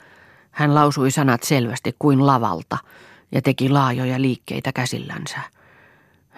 Hän 0.50 0.74
lausui 0.74 1.10
sanat 1.10 1.42
selvästi 1.42 1.96
kuin 1.98 2.26
lavalta 2.26 2.78
ja 3.32 3.42
teki 3.42 3.68
laajoja 3.68 4.20
liikkeitä 4.20 4.72
käsillänsä. 4.72 5.38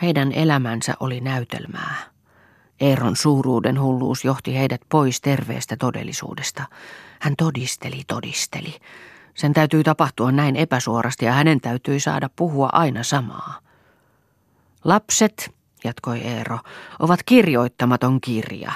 Heidän 0.02 0.32
elämänsä 0.32 0.94
oli 1.00 1.20
näytelmää. 1.20 1.94
Eeron 2.80 3.16
suuruuden 3.16 3.80
hulluus 3.80 4.24
johti 4.24 4.58
heidät 4.58 4.80
pois 4.88 5.20
terveestä 5.20 5.76
todellisuudesta. 5.76 6.64
Hän 7.20 7.34
todisteli, 7.38 8.02
todisteli. 8.06 8.74
Sen 9.34 9.52
täytyy 9.52 9.84
tapahtua 9.84 10.32
näin 10.32 10.56
epäsuorasti 10.56 11.24
ja 11.24 11.32
hänen 11.32 11.60
täytyy 11.60 12.00
saada 12.00 12.30
puhua 12.36 12.68
aina 12.72 13.02
samaa. 13.02 13.58
Lapset, 14.84 15.54
jatkoi 15.84 16.20
Eero, 16.20 16.58
ovat 16.98 17.20
kirjoittamaton 17.26 18.20
kirja. 18.20 18.72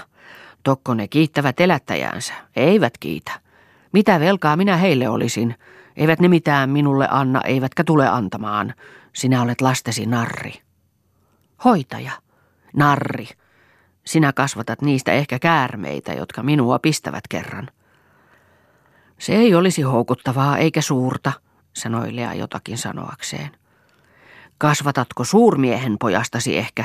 Tokko 0.63 0.95
ne 0.95 1.09
kiittävät 1.09 1.61
elättäjäänsä, 1.61 2.35
eivät 2.57 2.99
kiitä. 2.99 3.41
Mitä 3.93 4.21
velkaa 4.21 4.57
minä 4.57 4.77
heille 4.77 5.09
olisin? 5.09 5.55
Eivät 5.97 6.21
ne 6.21 6.29
mitään 6.29 6.71
minulle 6.71 7.09
anna, 7.11 7.41
eivätkä 7.41 7.85
tule 7.85 8.09
antamaan. 8.09 8.75
Sinä 9.13 9.43
olet 9.43 9.61
lastesi 9.61 10.07
narri. 10.07 10.53
Hoitaja. 11.65 12.13
Narri. 12.77 13.29
Sinä 14.07 14.33
kasvatat 14.33 14.83
niistä 14.83 15.13
ehkä 15.13 15.39
käärmeitä, 15.39 16.13
jotka 16.13 16.43
minua 16.43 16.79
pistävät 16.79 17.29
kerran. 17.29 17.69
Se 19.19 19.33
ei 19.33 19.55
olisi 19.55 19.83
houkuttavaa 19.83 20.59
eikä 20.59 20.81
suurta, 20.81 21.33
sanoi 21.73 22.17
Lea 22.17 22.35
jotakin 22.35 22.79
sanoakseen. 22.79 23.51
Kasvatatko 24.59 25.25
suurmiehen 25.25 25.97
pojastasi 25.99 26.59
ehkä? 26.59 26.85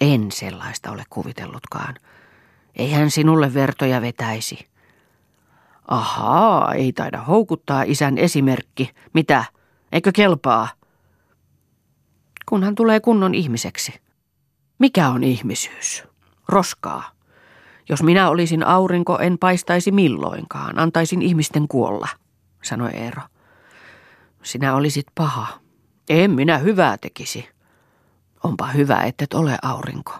En 0.00 0.32
sellaista 0.32 0.90
ole 0.90 1.04
kuvitellutkaan. 1.10 1.94
Ei 2.76 2.92
hän 2.92 3.10
sinulle 3.10 3.54
vertoja 3.54 4.00
vetäisi. 4.00 4.70
Ahaa, 5.88 6.74
ei 6.74 6.92
taida 6.92 7.18
houkuttaa 7.22 7.82
isän 7.82 8.18
esimerkki. 8.18 8.90
Mitä? 9.14 9.44
Eikö 9.92 10.12
kelpaa? 10.12 10.68
Kun 12.48 12.64
hän 12.64 12.74
tulee 12.74 13.00
kunnon 13.00 13.34
ihmiseksi. 13.34 14.00
Mikä 14.78 15.08
on 15.08 15.24
ihmisyys? 15.24 16.04
Roskaa. 16.48 17.10
Jos 17.90 18.02
minä 18.02 18.28
olisin 18.28 18.66
aurinko, 18.66 19.18
en 19.18 19.38
paistaisi 19.38 19.92
milloinkaan. 19.92 20.78
Antaisin 20.78 21.22
ihmisten 21.22 21.68
kuolla, 21.68 22.08
sanoi 22.62 22.90
Eero. 22.90 23.22
Sinä 24.42 24.74
olisit 24.74 25.06
paha. 25.14 25.60
En 26.08 26.30
minä 26.30 26.58
hyvää 26.58 26.98
tekisi. 26.98 27.48
Onpa 28.44 28.66
hyvä, 28.66 29.02
ettet 29.02 29.34
ole 29.34 29.58
aurinko, 29.62 30.12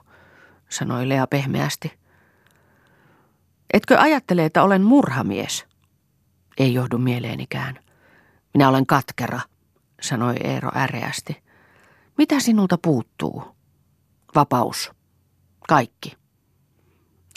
sanoi 0.68 1.08
Lea 1.08 1.26
pehmeästi. 1.26 1.92
Etkö 3.72 3.98
ajattele, 3.98 4.44
että 4.44 4.62
olen 4.62 4.82
murhamies? 4.82 5.66
Ei 6.58 6.74
johdu 6.74 6.98
mieleenikään. 6.98 7.78
Minä 8.54 8.68
olen 8.68 8.86
katkera, 8.86 9.40
sanoi 10.00 10.34
Eero 10.44 10.70
äreästi. 10.76 11.42
Mitä 12.18 12.40
sinulta 12.40 12.78
puuttuu? 12.78 13.56
Vapaus. 14.34 14.90
Kaikki. 15.68 16.19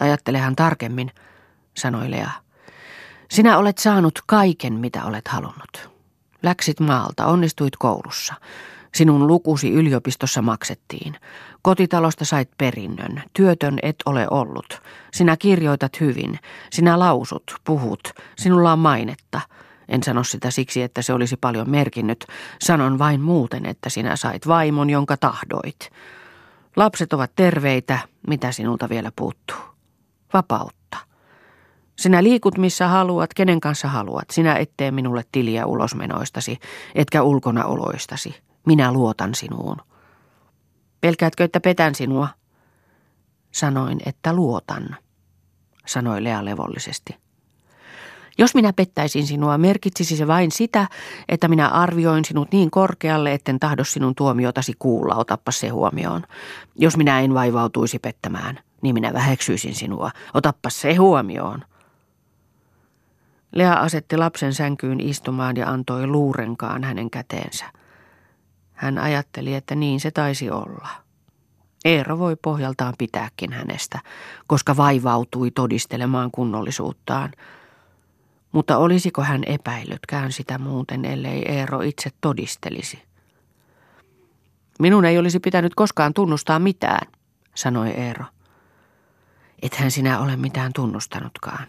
Ajattelehan 0.03 0.55
tarkemmin, 0.55 1.11
sanoi 1.77 2.11
Lea. 2.11 2.29
Sinä 3.29 3.57
olet 3.57 3.77
saanut 3.77 4.19
kaiken, 4.25 4.73
mitä 4.73 5.05
olet 5.05 5.27
halunnut. 5.27 5.89
Läksit 6.43 6.79
maalta, 6.79 7.25
onnistuit 7.25 7.75
koulussa. 7.75 8.33
Sinun 8.95 9.27
lukusi 9.27 9.71
yliopistossa 9.71 10.41
maksettiin. 10.41 11.15
Kotitalosta 11.61 12.25
sait 12.25 12.49
perinnön. 12.57 13.23
Työtön 13.33 13.79
et 13.83 13.95
ole 14.05 14.27
ollut. 14.31 14.81
Sinä 15.13 15.37
kirjoitat 15.37 15.99
hyvin. 15.99 16.39
Sinä 16.71 16.99
lausut, 16.99 17.55
puhut. 17.63 18.13
Sinulla 18.37 18.73
on 18.73 18.79
mainetta. 18.79 19.41
En 19.89 20.03
sano 20.03 20.23
sitä 20.23 20.51
siksi, 20.51 20.81
että 20.81 21.01
se 21.01 21.13
olisi 21.13 21.37
paljon 21.37 21.69
merkinnyt. 21.69 22.25
Sanon 22.61 22.99
vain 22.99 23.21
muuten, 23.21 23.65
että 23.65 23.89
sinä 23.89 24.15
sait 24.15 24.47
vaimon, 24.47 24.89
jonka 24.89 25.17
tahdoit. 25.17 25.89
Lapset 26.75 27.13
ovat 27.13 27.31
terveitä. 27.35 27.99
Mitä 28.27 28.51
sinulta 28.51 28.89
vielä 28.89 29.11
puuttuu? 29.15 29.72
Vapautta. 30.33 30.97
Sinä 31.95 32.23
liikut 32.23 32.57
missä 32.57 32.87
haluat, 32.87 33.33
kenen 33.33 33.59
kanssa 33.59 33.87
haluat. 33.87 34.29
Sinä 34.31 34.55
et 34.55 34.71
tee 34.77 34.91
minulle 34.91 35.23
tiliä 35.31 35.65
ulosmenoistasi, 35.65 36.59
etkä 36.95 37.23
ulkonaoloistasi. 37.23 38.35
Minä 38.65 38.91
luotan 38.91 39.35
sinuun. 39.35 39.77
Pelkäätkö, 41.01 41.43
että 41.43 41.59
petän 41.59 41.95
sinua? 41.95 42.27
Sanoin, 43.51 43.99
että 44.05 44.33
luotan, 44.33 44.97
sanoi 45.85 46.23
Lea 46.23 46.45
levollisesti. 46.45 47.23
Jos 48.37 48.55
minä 48.55 48.73
pettäisin 48.73 49.27
sinua, 49.27 49.57
merkitsisi 49.57 50.17
se 50.17 50.27
vain 50.27 50.51
sitä, 50.51 50.87
että 51.29 51.47
minä 51.47 51.67
arvioin 51.67 52.25
sinut 52.25 52.51
niin 52.51 52.71
korkealle, 52.71 53.33
etten 53.33 53.59
tahdo 53.59 53.83
sinun 53.83 54.15
tuomiotasi 54.15 54.73
kuulla, 54.79 55.15
otappa 55.15 55.51
se 55.51 55.69
huomioon. 55.69 56.23
Jos 56.75 56.97
minä 56.97 57.21
en 57.21 57.33
vaivautuisi 57.33 57.99
pettämään, 57.99 58.59
niin 58.83 58.95
minä 58.95 59.13
väheksyisin 59.13 59.75
sinua, 59.75 60.11
otappa 60.33 60.69
se 60.69 60.95
huomioon. 60.95 61.63
Lea 63.55 63.73
asetti 63.73 64.17
lapsen 64.17 64.53
sänkyyn 64.53 64.99
istumaan 64.99 65.57
ja 65.57 65.69
antoi 65.69 66.07
luurenkaan 66.07 66.83
hänen 66.83 67.09
käteensä. 67.09 67.65
Hän 68.73 68.97
ajatteli, 68.97 69.53
että 69.53 69.75
niin 69.75 69.99
se 69.99 70.11
taisi 70.11 70.49
olla. 70.49 70.89
Eero 71.85 72.19
voi 72.19 72.35
pohjaltaan 72.35 72.93
pitääkin 72.97 73.53
hänestä, 73.53 73.99
koska 74.47 74.77
vaivautui 74.77 75.51
todistelemaan 75.51 76.31
kunnollisuuttaan. 76.31 77.31
Mutta 78.51 78.77
olisiko 78.77 79.21
hän 79.21 79.43
epäillytkään 79.45 80.31
sitä 80.31 80.57
muuten, 80.57 81.05
ellei 81.05 81.51
Eero 81.51 81.81
itse 81.81 82.09
todistelisi? 82.21 83.03
Minun 84.79 85.05
ei 85.05 85.17
olisi 85.17 85.39
pitänyt 85.39 85.75
koskaan 85.75 86.13
tunnustaa 86.13 86.59
mitään, 86.59 87.07
sanoi 87.55 87.89
Eero. 87.89 88.25
Ethän 89.63 89.91
sinä 89.91 90.19
ole 90.19 90.35
mitään 90.35 90.71
tunnustanutkaan. 90.75 91.67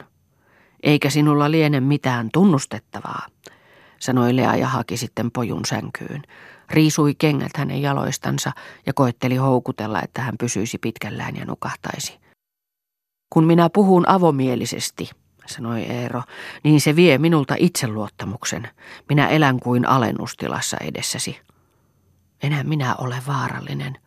Eikä 0.83 1.11
sinulla 1.11 1.51
liene 1.51 1.81
mitään 1.81 2.29
tunnustettavaa, 2.33 3.27
sanoi 3.99 4.37
Lea 4.37 4.57
ja 4.57 4.69
haki 4.69 4.97
sitten 4.97 5.31
pojun 5.31 5.65
sänkyyn 5.65 6.23
riisui 6.71 7.15
kengät 7.15 7.57
hänen 7.57 7.83
jaloistansa 7.83 8.53
ja 8.87 8.93
koetteli 8.95 9.37
houkutella, 9.37 10.03
että 10.03 10.23
hän 10.23 10.35
pysyisi 10.39 10.79
pitkällään 10.79 11.37
ja 11.37 11.45
nukahtaisi. 11.45 12.19
Kun 13.31 13.45
minä 13.45 13.71
puhun 13.71 14.09
avomielisesti, 14.09 15.11
sanoi 15.47 15.83
Eero, 15.83 16.23
niin 16.63 16.81
se 16.81 16.97
vie 16.97 17.19
minulta 17.19 17.55
itseluottamuksen. 17.59 18.69
Minä 19.09 19.29
elän 19.29 19.61
kuin 19.61 19.89
alennustilassa 19.89 20.77
edessäsi. 20.81 21.41
Enää 22.43 22.65
minä 22.65 22.95
ole 22.95 23.23
vaarallinen. 23.27 23.99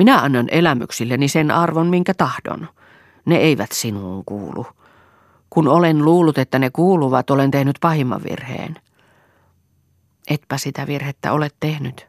Minä 0.00 0.18
annan 0.18 0.48
elämyksilleni 0.50 1.28
sen 1.28 1.50
arvon, 1.50 1.86
minkä 1.86 2.14
tahdon. 2.14 2.68
Ne 3.24 3.36
eivät 3.36 3.72
sinuun 3.72 4.24
kuulu. 4.24 4.66
Kun 5.50 5.68
olen 5.68 6.04
luullut, 6.04 6.38
että 6.38 6.58
ne 6.58 6.70
kuuluvat, 6.70 7.30
olen 7.30 7.50
tehnyt 7.50 7.76
pahimman 7.80 8.20
virheen– 8.24 8.76
Etpä 10.30 10.58
sitä 10.58 10.86
virhettä 10.86 11.32
ole 11.32 11.48
tehnyt. 11.60 12.08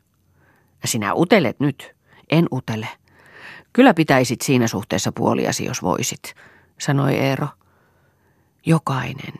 Sinä 0.85 1.13
utelet 1.13 1.59
nyt. 1.59 1.95
En 2.31 2.47
utele. 2.51 2.87
Kyllä 3.73 3.93
pitäisit 3.93 4.41
siinä 4.41 4.67
suhteessa 4.67 5.11
puoliasi, 5.11 5.65
jos 5.65 5.83
voisit, 5.83 6.35
sanoi 6.79 7.15
Eero. 7.15 7.47
Jokainen. 8.65 9.33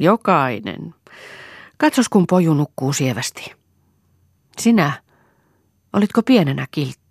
Jokainen. 0.00 0.94
Katsos, 1.78 2.08
kun 2.08 2.26
poju 2.26 2.54
nukkuu 2.54 2.92
sievästi. 2.92 3.52
Sinä, 4.58 4.92
olitko 5.92 6.22
pienenä 6.22 6.66
kiltti? 6.70 7.03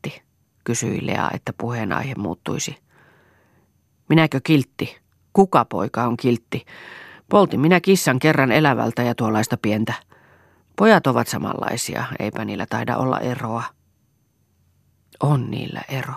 Kysyi 0.63 1.05
Lea, 1.05 1.29
että 1.33 1.53
puheenaihe 1.57 2.15
muuttuisi. 2.15 2.77
Minäkö 4.09 4.39
kiltti? 4.43 4.97
Kuka 5.33 5.65
poika 5.65 6.03
on 6.03 6.17
kiltti? 6.17 6.65
Poltin 7.29 7.59
minä 7.59 7.81
kissan 7.81 8.19
kerran 8.19 8.51
elävältä 8.51 9.03
ja 9.03 9.15
tuollaista 9.15 9.57
pientä. 9.57 9.93
Pojat 10.75 11.07
ovat 11.07 11.27
samanlaisia, 11.27 12.03
eipä 12.19 12.45
niillä 12.45 12.65
taida 12.65 12.97
olla 12.97 13.19
eroa. 13.19 13.63
On 15.19 15.51
niillä 15.51 15.81
ero. 15.89 16.13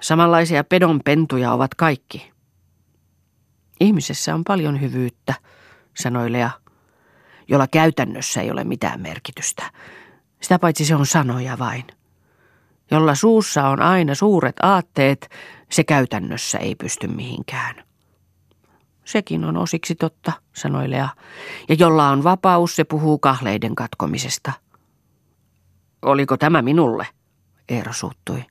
Samanlaisia 0.00 0.64
pedonpentuja 0.64 1.52
ovat 1.52 1.74
kaikki. 1.74 2.32
Ihmisessä 3.80 4.34
on 4.34 4.44
paljon 4.44 4.80
hyvyyttä, 4.80 5.34
sanoi 5.96 6.32
Lea, 6.32 6.50
jolla 7.48 7.66
käytännössä 7.66 8.40
ei 8.40 8.50
ole 8.50 8.64
mitään 8.64 9.00
merkitystä. 9.00 9.70
Sitä 10.40 10.58
paitsi 10.58 10.84
se 10.84 10.94
on 10.94 11.06
sanoja 11.06 11.58
vain. 11.58 11.84
Jolla 12.90 13.14
suussa 13.14 13.68
on 13.68 13.82
aina 13.82 14.14
suuret 14.14 14.56
aatteet, 14.62 15.30
se 15.70 15.84
käytännössä 15.84 16.58
ei 16.58 16.74
pysty 16.74 17.06
mihinkään. 17.06 17.86
Sekin 19.04 19.44
on 19.44 19.56
osiksi 19.56 19.94
totta, 19.94 20.32
sanoi 20.52 20.90
Lea, 20.90 21.08
ja 21.68 21.74
jolla 21.78 22.08
on 22.08 22.24
vapaus, 22.24 22.76
se 22.76 22.84
puhuu 22.84 23.18
kahleiden 23.18 23.74
katkomisesta. 23.74 24.52
Oliko 26.02 26.36
tämä 26.36 26.62
minulle? 26.62 27.06
Eero 27.68 27.92
suuttui. 27.92 28.44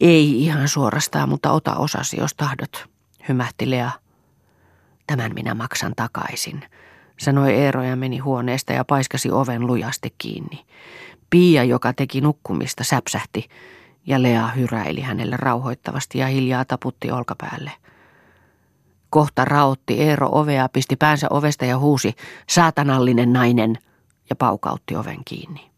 Ei 0.00 0.42
ihan 0.42 0.68
suorastaan, 0.68 1.28
mutta 1.28 1.52
ota 1.52 1.76
osasi, 1.76 2.16
jos 2.20 2.34
tahdot, 2.34 2.86
hymähti 3.28 3.70
Lea. 3.70 3.90
Tämän 5.06 5.32
minä 5.34 5.54
maksan 5.54 5.92
takaisin, 5.96 6.64
sanoi 7.20 7.52
Eero 7.52 7.82
ja 7.82 7.96
meni 7.96 8.18
huoneesta 8.18 8.72
ja 8.72 8.84
paiskasi 8.84 9.30
oven 9.30 9.66
lujasti 9.66 10.14
kiinni. 10.18 10.66
Pia, 11.34 11.64
joka 11.64 11.92
teki 11.92 12.20
nukkumista, 12.20 12.84
säpsähti 12.84 13.48
ja 14.06 14.22
Lea 14.22 14.48
hyräili 14.48 15.00
hänelle 15.00 15.36
rauhoittavasti 15.36 16.18
ja 16.18 16.26
hiljaa 16.26 16.64
taputti 16.64 17.10
olkapäälle. 17.10 17.72
Kohta 19.10 19.44
raotti 19.44 20.00
Eero 20.00 20.28
ovea, 20.32 20.68
pisti 20.68 20.96
päänsä 20.96 21.26
ovesta 21.30 21.64
ja 21.64 21.78
huusi, 21.78 22.14
saatanallinen 22.48 23.32
nainen, 23.32 23.78
ja 24.30 24.36
paukautti 24.36 24.96
oven 24.96 25.24
kiinni. 25.24 25.70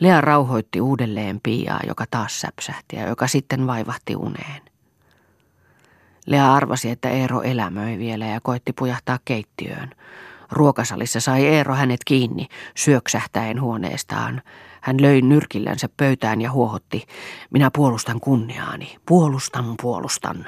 Lea 0.00 0.20
rauhoitti 0.20 0.80
uudelleen 0.80 1.40
Piaa, 1.42 1.80
joka 1.86 2.04
taas 2.10 2.40
säpsähti 2.40 2.96
ja 2.96 3.08
joka 3.08 3.26
sitten 3.26 3.66
vaivahti 3.66 4.16
uneen. 4.16 4.62
Lea 6.26 6.54
arvasi, 6.54 6.90
että 6.90 7.10
Eero 7.10 7.42
elämöi 7.42 7.98
vielä 7.98 8.26
ja 8.26 8.40
koitti 8.40 8.72
pujahtaa 8.72 9.18
keittiöön. 9.24 9.90
Ruokasalissa 10.52 11.20
sai 11.20 11.46
Eero 11.46 11.74
hänet 11.74 12.00
kiinni, 12.04 12.46
syöksähtäen 12.76 13.60
huoneestaan. 13.60 14.42
Hän 14.80 15.02
löi 15.02 15.22
nyrkillänsä 15.22 15.88
pöytään 15.96 16.40
ja 16.40 16.50
huohotti, 16.52 17.06
minä 17.50 17.70
puolustan 17.70 18.20
kunniaani, 18.20 18.96
puolustan, 19.06 19.74
puolustan. 19.82 20.46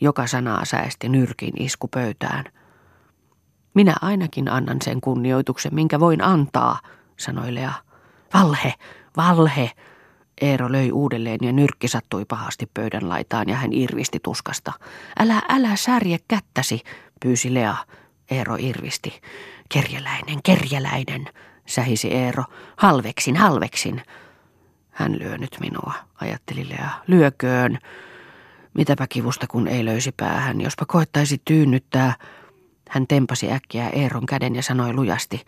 Joka 0.00 0.26
sanaa 0.26 0.64
säesti 0.64 1.08
nyrkin 1.08 1.62
isku 1.62 1.88
pöytään. 1.88 2.44
Minä 3.74 3.94
ainakin 4.02 4.50
annan 4.50 4.78
sen 4.84 5.00
kunnioituksen, 5.00 5.74
minkä 5.74 6.00
voin 6.00 6.24
antaa, 6.24 6.78
sanoi 7.16 7.54
Lea. 7.54 7.72
Valhe, 8.34 8.74
valhe. 9.16 9.70
Eero 10.40 10.72
löi 10.72 10.92
uudelleen 10.92 11.38
ja 11.42 11.52
nyrkki 11.52 11.88
sattui 11.88 12.24
pahasti 12.24 12.70
pöydän 12.74 13.08
laitaan 13.08 13.48
ja 13.48 13.56
hän 13.56 13.72
irvisti 13.72 14.20
tuskasta. 14.22 14.72
Älä, 15.18 15.42
älä 15.48 15.76
särje 15.76 16.18
kättäsi, 16.28 16.80
pyysi 17.20 17.54
Lea. 17.54 17.76
Eero 18.30 18.56
irvisti. 18.58 19.20
Kerjäläinen, 19.68 20.38
kerjäläinen, 20.44 21.26
sähisi 21.66 22.08
Eero. 22.14 22.44
Halveksin, 22.76 23.36
halveksin. 23.36 24.02
Hän 24.90 25.18
lyö 25.18 25.38
nyt 25.38 25.56
minua, 25.60 25.92
ajatteli 26.20 26.68
Lea. 26.68 26.90
Lyököön. 27.06 27.78
Mitäpä 28.74 29.06
kivusta 29.06 29.46
kun 29.46 29.68
ei 29.68 29.84
löysi 29.84 30.12
päähän, 30.16 30.60
jospa 30.60 30.84
koettaisi 30.86 31.42
tyynnyttää. 31.44 32.14
Hän 32.88 33.06
tempasi 33.06 33.52
äkkiä 33.52 33.88
Eeron 33.88 34.26
käden 34.26 34.56
ja 34.56 34.62
sanoi 34.62 34.92
lujasti. 34.92 35.44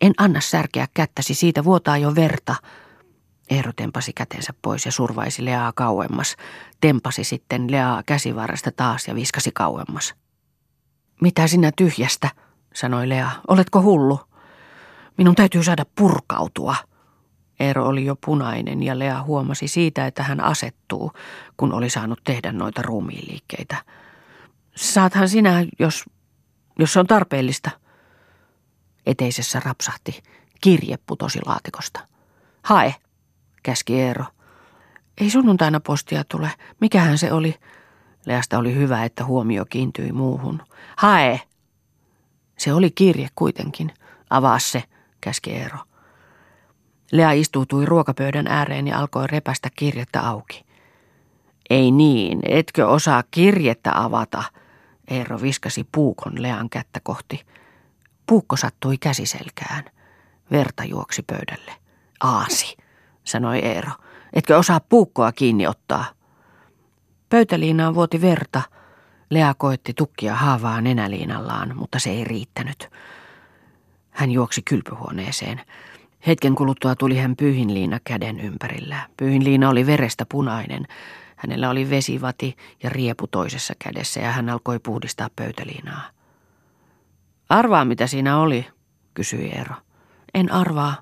En 0.00 0.12
anna 0.18 0.40
särkeä 0.40 0.88
kättäsi, 0.94 1.34
siitä 1.34 1.64
vuotaa 1.64 1.98
jo 1.98 2.14
verta. 2.14 2.54
Eero 3.50 3.72
tempasi 3.76 4.12
kätensä 4.12 4.54
pois 4.62 4.86
ja 4.86 4.92
survaisi 4.92 5.44
Leaa 5.44 5.72
kauemmas. 5.72 6.36
Tempasi 6.80 7.24
sitten 7.24 7.70
Leaa 7.70 8.02
käsivarresta 8.06 8.70
taas 8.76 9.08
ja 9.08 9.14
viskasi 9.14 9.50
kauemmas. 9.54 10.14
Mitä 11.24 11.46
sinä 11.46 11.72
tyhjästä, 11.76 12.30
sanoi 12.74 13.08
Lea. 13.08 13.30
Oletko 13.48 13.82
hullu? 13.82 14.20
Minun 15.18 15.34
täytyy 15.34 15.64
saada 15.64 15.84
purkautua. 15.94 16.76
Eero 17.60 17.86
oli 17.86 18.04
jo 18.04 18.16
punainen 18.16 18.82
ja 18.82 18.98
Lea 18.98 19.22
huomasi 19.22 19.68
siitä, 19.68 20.06
että 20.06 20.22
hän 20.22 20.40
asettuu, 20.40 21.12
kun 21.56 21.72
oli 21.72 21.90
saanut 21.90 22.20
tehdä 22.24 22.52
noita 22.52 22.82
ruumiiliikkeitä. 22.82 23.76
Saathan 24.76 25.28
sinä, 25.28 25.66
jos, 25.78 26.04
jos 26.78 26.92
se 26.92 27.00
on 27.00 27.06
tarpeellista. 27.06 27.70
Eteisessä 29.06 29.60
rapsahti. 29.64 30.22
Kirje 30.60 30.98
putosi 31.06 31.38
laatikosta. 31.46 32.00
Hae, 32.62 32.94
käski 33.62 34.00
Eero. 34.00 34.24
Ei 35.20 35.30
sunnuntaina 35.30 35.80
postia 35.80 36.24
tule. 36.24 36.50
Mikähän 36.80 37.18
se 37.18 37.32
oli? 37.32 37.54
Leasta 38.26 38.58
oli 38.58 38.74
hyvä, 38.74 39.04
että 39.04 39.24
huomio 39.24 39.64
kiintyi 39.64 40.12
muuhun. 40.12 40.62
Hae! 40.96 41.40
Se 42.58 42.72
oli 42.72 42.90
kirje 42.90 43.28
kuitenkin. 43.34 43.92
Avaa 44.30 44.58
se, 44.58 44.82
käski 45.20 45.52
Eero. 45.52 45.78
Lea 47.12 47.32
istuutui 47.32 47.86
ruokapöydän 47.86 48.46
ääreen 48.46 48.86
ja 48.86 48.98
alkoi 48.98 49.26
repästä 49.26 49.68
kirjettä 49.76 50.28
auki. 50.28 50.64
Ei 51.70 51.90
niin, 51.90 52.40
etkö 52.48 52.88
osaa 52.88 53.22
kirjettä 53.30 53.90
avata? 53.94 54.42
Eero 55.08 55.42
viskasi 55.42 55.88
puukon 55.92 56.42
Lean 56.42 56.70
kättä 56.70 57.00
kohti. 57.02 57.46
Puukko 58.26 58.56
sattui 58.56 58.98
käsiselkään. 58.98 59.84
Verta 60.50 60.84
juoksi 60.84 61.22
pöydälle. 61.22 61.72
Aasi, 62.20 62.76
sanoi 63.24 63.58
Eero. 63.58 63.90
Etkö 64.32 64.58
osaa 64.58 64.80
puukkoa 64.80 65.32
kiinni 65.32 65.66
ottaa? 65.66 66.04
Pöytäliinaan 67.34 67.94
vuoti 67.94 68.20
verta. 68.20 68.62
Lea 69.30 69.54
koetti 69.54 69.94
tukkia 69.94 70.34
haavaa 70.34 70.80
nenäliinallaan, 70.80 71.76
mutta 71.76 71.98
se 71.98 72.10
ei 72.10 72.24
riittänyt. 72.24 72.88
Hän 74.10 74.30
juoksi 74.30 74.62
kylpyhuoneeseen. 74.62 75.60
Hetken 76.26 76.54
kuluttua 76.54 76.94
tuli 76.94 77.16
hän 77.16 77.36
pyyhinliina 77.36 77.98
käden 78.04 78.40
ympärillä. 78.40 78.96
Pyyhinliina 79.16 79.68
oli 79.68 79.86
verestä 79.86 80.26
punainen. 80.28 80.86
Hänellä 81.36 81.70
oli 81.70 81.90
vesivati 81.90 82.56
ja 82.82 82.90
riepu 82.90 83.26
toisessa 83.26 83.74
kädessä 83.78 84.20
ja 84.20 84.32
hän 84.32 84.48
alkoi 84.48 84.78
puhdistaa 84.78 85.28
pöytäliinaa. 85.36 86.02
Arvaa, 87.48 87.84
mitä 87.84 88.06
siinä 88.06 88.38
oli, 88.38 88.66
kysyi 89.14 89.48
Eero. 89.48 89.74
En 90.34 90.52
arvaa. 90.52 90.94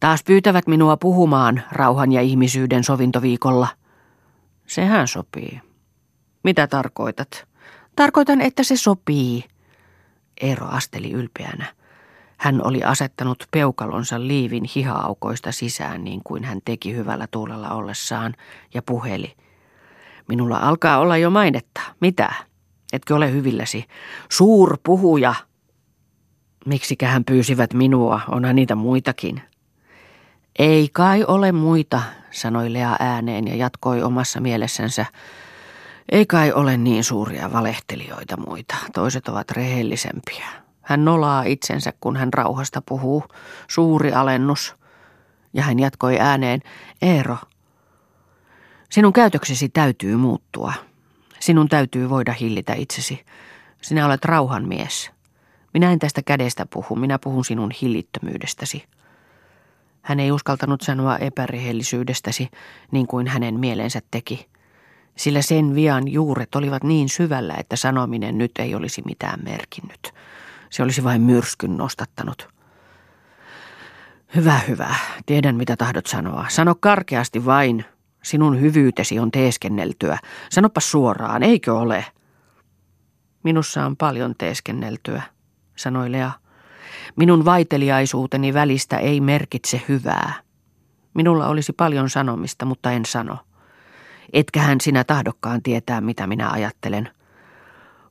Taas 0.00 0.24
pyytävät 0.24 0.66
minua 0.66 0.96
puhumaan 0.96 1.62
rauhan 1.72 2.12
ja 2.12 2.20
ihmisyyden 2.20 2.84
sovintoviikolla. 2.84 3.79
Sehän 4.70 5.08
sopii. 5.08 5.60
Mitä 6.44 6.66
tarkoitat? 6.66 7.48
Tarkoitan, 7.96 8.40
että 8.40 8.62
se 8.62 8.76
sopii. 8.76 9.44
Eero 10.40 10.66
asteli 10.66 11.12
ylpeänä. 11.12 11.74
Hän 12.36 12.66
oli 12.66 12.84
asettanut 12.84 13.44
peukalonsa 13.50 14.20
liivin 14.20 14.64
hihaaukoista 14.74 15.52
sisään 15.52 16.04
niin 16.04 16.20
kuin 16.24 16.44
hän 16.44 16.60
teki 16.64 16.94
hyvällä 16.94 17.26
tuulella 17.30 17.70
ollessaan 17.70 18.34
ja 18.74 18.82
puheli. 18.82 19.36
Minulla 20.28 20.56
alkaa 20.58 20.98
olla 20.98 21.16
jo 21.16 21.30
mainetta. 21.30 21.80
Mitä? 22.00 22.32
Etkö 22.92 23.14
ole 23.14 23.32
hyvilläsi? 23.32 23.84
Suur 24.28 24.78
puhuja. 24.82 25.34
Miksikähän 26.66 27.24
pyysivät 27.24 27.74
minua, 27.74 28.20
onhan 28.28 28.56
niitä 28.56 28.74
muitakin. 28.74 29.42
Ei 30.58 30.88
kai 30.92 31.24
ole 31.24 31.52
muita, 31.52 32.02
sanoi 32.30 32.72
Lea 32.72 32.96
ääneen 33.00 33.48
ja 33.48 33.56
jatkoi 33.56 34.02
omassa 34.02 34.40
mielessänsä. 34.40 35.06
Ei 36.12 36.26
kai 36.26 36.52
ole 36.52 36.76
niin 36.76 37.04
suuria 37.04 37.52
valehtelijoita 37.52 38.36
muita, 38.36 38.76
toiset 38.94 39.28
ovat 39.28 39.50
rehellisempiä. 39.50 40.46
Hän 40.82 41.04
nolaa 41.04 41.42
itsensä, 41.42 41.92
kun 42.00 42.16
hän 42.16 42.32
rauhasta 42.32 42.82
puhuu. 42.88 43.24
Suuri 43.68 44.12
alennus. 44.12 44.74
Ja 45.52 45.62
hän 45.62 45.78
jatkoi 45.78 46.20
ääneen, 46.20 46.60
Eero, 47.02 47.36
sinun 48.90 49.12
käytöksesi 49.12 49.68
täytyy 49.68 50.16
muuttua. 50.16 50.72
Sinun 51.40 51.68
täytyy 51.68 52.10
voida 52.10 52.32
hillitä 52.32 52.74
itsesi. 52.74 53.24
Sinä 53.82 54.06
olet 54.06 54.24
rauhan 54.24 54.68
mies. 54.68 55.10
Minä 55.74 55.92
en 55.92 55.98
tästä 55.98 56.22
kädestä 56.22 56.66
puhu, 56.66 56.96
minä 56.96 57.18
puhun 57.18 57.44
sinun 57.44 57.70
hillittömyydestäsi. 57.82 58.84
Hän 60.02 60.20
ei 60.20 60.32
uskaltanut 60.32 60.80
sanoa 60.80 61.16
epärehellisyydestäsi, 61.16 62.48
niin 62.90 63.06
kuin 63.06 63.26
hänen 63.26 63.60
mielensä 63.60 64.00
teki, 64.10 64.46
sillä 65.16 65.42
sen 65.42 65.74
vian 65.74 66.08
juuret 66.08 66.54
olivat 66.54 66.84
niin 66.84 67.08
syvällä, 67.08 67.54
että 67.58 67.76
sanominen 67.76 68.38
nyt 68.38 68.52
ei 68.58 68.74
olisi 68.74 69.02
mitään 69.04 69.40
merkinnyt. 69.44 70.12
Se 70.70 70.82
olisi 70.82 71.04
vain 71.04 71.22
myrskyn 71.22 71.76
nostattanut. 71.76 72.48
Hyvä, 74.34 74.60
hyvä. 74.68 74.94
Tiedän, 75.26 75.56
mitä 75.56 75.76
tahdot 75.76 76.06
sanoa. 76.06 76.46
Sano 76.48 76.74
karkeasti 76.80 77.44
vain. 77.44 77.84
Sinun 78.22 78.60
hyvyytesi 78.60 79.18
on 79.18 79.30
teeskenneltyä. 79.30 80.18
Sanoppa 80.50 80.80
suoraan, 80.80 81.42
eikö 81.42 81.74
ole? 81.74 82.04
Minussa 83.42 83.86
on 83.86 83.96
paljon 83.96 84.34
teeskenneltyä, 84.38 85.22
sanoi 85.76 86.12
Lea. 86.12 86.32
Minun 87.16 87.44
vaiteliaisuuteni 87.44 88.54
välistä 88.54 88.98
ei 88.98 89.20
merkitse 89.20 89.82
hyvää. 89.88 90.34
Minulla 91.14 91.48
olisi 91.48 91.72
paljon 91.72 92.10
sanomista, 92.10 92.64
mutta 92.64 92.92
en 92.92 93.04
sano. 93.04 93.38
Etkähän 94.32 94.80
sinä 94.80 95.04
tahdokkaan 95.04 95.62
tietää, 95.62 96.00
mitä 96.00 96.26
minä 96.26 96.50
ajattelen. 96.50 97.10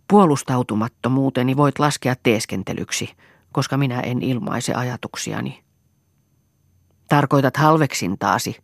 Puolustautumattomuuteni 0.07 1.57
voit 1.57 1.79
laskea 1.79 2.15
teeskentelyksi, 2.23 3.15
koska 3.51 3.77
minä 3.77 3.99
en 3.99 4.21
ilmaise 4.21 4.73
ajatuksiani. 4.73 5.63
Tarkoitat 7.07 7.57
halveksintaasi. 7.57 8.57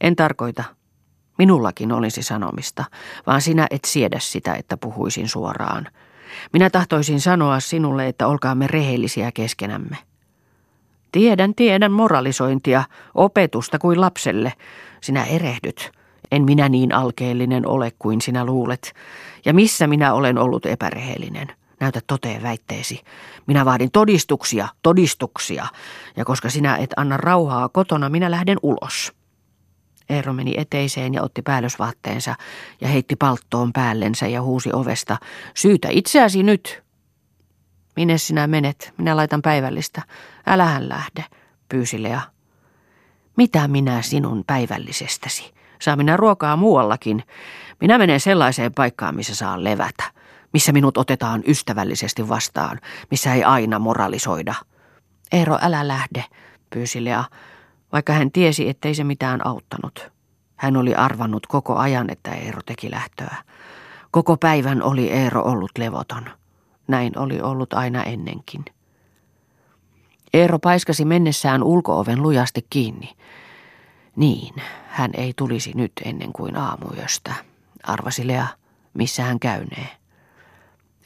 En 0.00 0.16
tarkoita. 0.16 0.64
Minullakin 1.38 1.92
olisi 1.92 2.22
sanomista, 2.22 2.84
vaan 3.26 3.40
sinä 3.40 3.66
et 3.70 3.84
siedä 3.84 4.18
sitä, 4.20 4.54
että 4.54 4.76
puhuisin 4.76 5.28
suoraan. 5.28 5.86
Minä 6.52 6.70
tahtoisin 6.70 7.20
sanoa 7.20 7.60
sinulle, 7.60 8.08
että 8.08 8.26
olkaamme 8.26 8.66
rehellisiä 8.66 9.32
keskenämme. 9.32 9.96
Tiedän, 11.12 11.54
tiedän 11.54 11.92
moralisointia, 11.92 12.84
opetusta 13.14 13.78
kuin 13.78 14.00
lapselle. 14.00 14.52
Sinä 15.00 15.24
erehdyt. 15.24 15.90
En 16.30 16.44
minä 16.44 16.68
niin 16.68 16.94
alkeellinen 16.94 17.66
ole 17.66 17.92
kuin 17.98 18.20
sinä 18.20 18.44
luulet. 18.44 18.94
Ja 19.44 19.54
missä 19.54 19.86
minä 19.86 20.12
olen 20.14 20.38
ollut 20.38 20.66
epärehellinen? 20.66 21.48
Näytä 21.80 22.00
toteen 22.06 22.42
väitteesi. 22.42 23.00
Minä 23.46 23.64
vaadin 23.64 23.90
todistuksia, 23.90 24.68
todistuksia. 24.82 25.66
Ja 26.16 26.24
koska 26.24 26.50
sinä 26.50 26.76
et 26.76 26.90
anna 26.96 27.16
rauhaa 27.16 27.68
kotona, 27.68 28.08
minä 28.08 28.30
lähden 28.30 28.58
ulos. 28.62 29.12
Eero 30.08 30.32
meni 30.32 30.54
eteiseen 30.56 31.14
ja 31.14 31.22
otti 31.22 31.42
päällysvaatteensa 31.42 32.34
ja 32.80 32.88
heitti 32.88 33.16
palttoon 33.16 33.72
päällensä 33.72 34.26
ja 34.26 34.42
huusi 34.42 34.70
ovesta. 34.72 35.16
Syytä 35.54 35.88
itseäsi 35.90 36.42
nyt! 36.42 36.82
Minne 37.96 38.18
sinä 38.18 38.46
menet? 38.46 38.94
Minä 38.98 39.16
laitan 39.16 39.42
päivällistä. 39.42 40.02
Älähän 40.46 40.88
lähde, 40.88 41.24
pyysi 41.68 42.02
Lea. 42.02 42.20
Mitä 43.36 43.68
minä 43.68 44.02
sinun 44.02 44.44
päivällisestäsi? 44.46 45.54
Saa 45.80 45.96
minä 45.96 46.16
ruokaa 46.16 46.56
muuallakin. 46.56 47.22
Minä 47.80 47.98
menen 47.98 48.20
sellaiseen 48.20 48.74
paikkaan, 48.74 49.16
missä 49.16 49.34
saa 49.34 49.64
levätä, 49.64 50.04
missä 50.52 50.72
minut 50.72 50.96
otetaan 50.96 51.42
ystävällisesti 51.46 52.28
vastaan, 52.28 52.80
missä 53.10 53.34
ei 53.34 53.44
aina 53.44 53.78
moralisoida. 53.78 54.54
Eero, 55.32 55.58
älä 55.60 55.88
lähde, 55.88 56.24
pyysi 56.70 57.04
Lea, 57.04 57.24
vaikka 57.94 58.12
hän 58.12 58.30
tiesi, 58.30 58.68
ettei 58.68 58.94
se 58.94 59.04
mitään 59.04 59.46
auttanut. 59.46 60.12
Hän 60.56 60.76
oli 60.76 60.94
arvannut 60.94 61.46
koko 61.46 61.76
ajan, 61.76 62.10
että 62.10 62.30
Eero 62.30 62.60
teki 62.66 62.90
lähtöä. 62.90 63.36
Koko 64.10 64.36
päivän 64.36 64.82
oli 64.82 65.10
Eero 65.10 65.42
ollut 65.42 65.70
levoton. 65.78 66.24
Näin 66.88 67.18
oli 67.18 67.40
ollut 67.40 67.72
aina 67.72 68.02
ennenkin. 68.02 68.64
Eero 70.32 70.58
paiskasi 70.58 71.04
mennessään 71.04 71.62
ulkooven 71.62 72.22
lujasti 72.22 72.66
kiinni. 72.70 73.10
Niin, 74.16 74.54
hän 74.88 75.10
ei 75.14 75.32
tulisi 75.36 75.72
nyt 75.74 75.92
ennen 76.04 76.32
kuin 76.32 76.56
aamuyöstä, 76.56 77.34
arvasi 77.82 78.26
Lea, 78.26 78.46
missä 78.94 79.22
hän 79.22 79.40
käynee. 79.40 79.88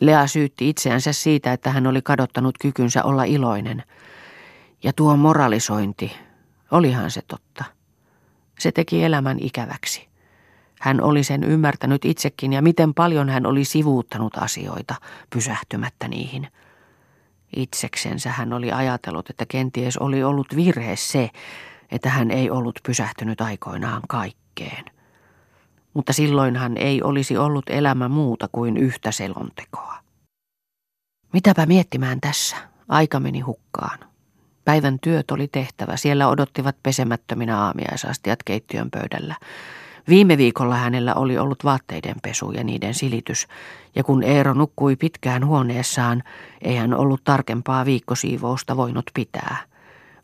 Lea 0.00 0.26
syytti 0.26 0.68
itseänsä 0.68 1.12
siitä, 1.12 1.52
että 1.52 1.70
hän 1.70 1.86
oli 1.86 2.02
kadottanut 2.02 2.54
kykynsä 2.60 3.04
olla 3.04 3.24
iloinen. 3.24 3.82
Ja 4.82 4.92
tuo 4.92 5.16
moralisointi, 5.16 6.27
olihan 6.70 7.10
se 7.10 7.22
totta. 7.22 7.64
Se 8.58 8.72
teki 8.72 9.04
elämän 9.04 9.38
ikäväksi. 9.40 10.08
Hän 10.80 11.00
oli 11.00 11.24
sen 11.24 11.44
ymmärtänyt 11.44 12.04
itsekin 12.04 12.52
ja 12.52 12.62
miten 12.62 12.94
paljon 12.94 13.28
hän 13.28 13.46
oli 13.46 13.64
sivuuttanut 13.64 14.36
asioita, 14.36 14.94
pysähtymättä 15.30 16.08
niihin. 16.08 16.48
Itseksensä 17.56 18.30
hän 18.32 18.52
oli 18.52 18.72
ajatellut, 18.72 19.30
että 19.30 19.46
kenties 19.48 19.96
oli 19.96 20.24
ollut 20.24 20.56
virhe 20.56 20.96
se, 20.96 21.30
että 21.90 22.10
hän 22.10 22.30
ei 22.30 22.50
ollut 22.50 22.78
pysähtynyt 22.86 23.40
aikoinaan 23.40 24.02
kaikkeen. 24.08 24.84
Mutta 25.94 26.12
silloinhan 26.12 26.76
ei 26.76 27.02
olisi 27.02 27.36
ollut 27.36 27.64
elämä 27.70 28.08
muuta 28.08 28.48
kuin 28.52 28.76
yhtä 28.76 29.12
selontekoa. 29.12 29.94
Mitäpä 31.32 31.66
miettimään 31.66 32.20
tässä? 32.20 32.56
Aika 32.88 33.20
meni 33.20 33.40
hukkaan. 33.40 33.98
Päivän 34.68 34.98
työt 35.00 35.30
oli 35.30 35.48
tehtävä. 35.48 35.96
Siellä 35.96 36.28
odottivat 36.28 36.76
pesemättöminä 36.82 37.60
aamiaisastiat 37.60 38.42
keittiön 38.42 38.90
pöydällä. 38.90 39.34
Viime 40.08 40.38
viikolla 40.38 40.76
hänellä 40.76 41.14
oli 41.14 41.38
ollut 41.38 41.64
vaatteiden 41.64 42.14
pesu 42.22 42.52
ja 42.52 42.64
niiden 42.64 42.94
silitys, 42.94 43.46
ja 43.94 44.04
kun 44.04 44.22
Eero 44.22 44.54
nukkui 44.54 44.96
pitkään 44.96 45.46
huoneessaan, 45.46 46.22
ei 46.62 46.76
hän 46.76 46.94
ollut 46.94 47.24
tarkempaa 47.24 47.84
viikkosiivousta 47.84 48.76
voinut 48.76 49.10
pitää. 49.14 49.56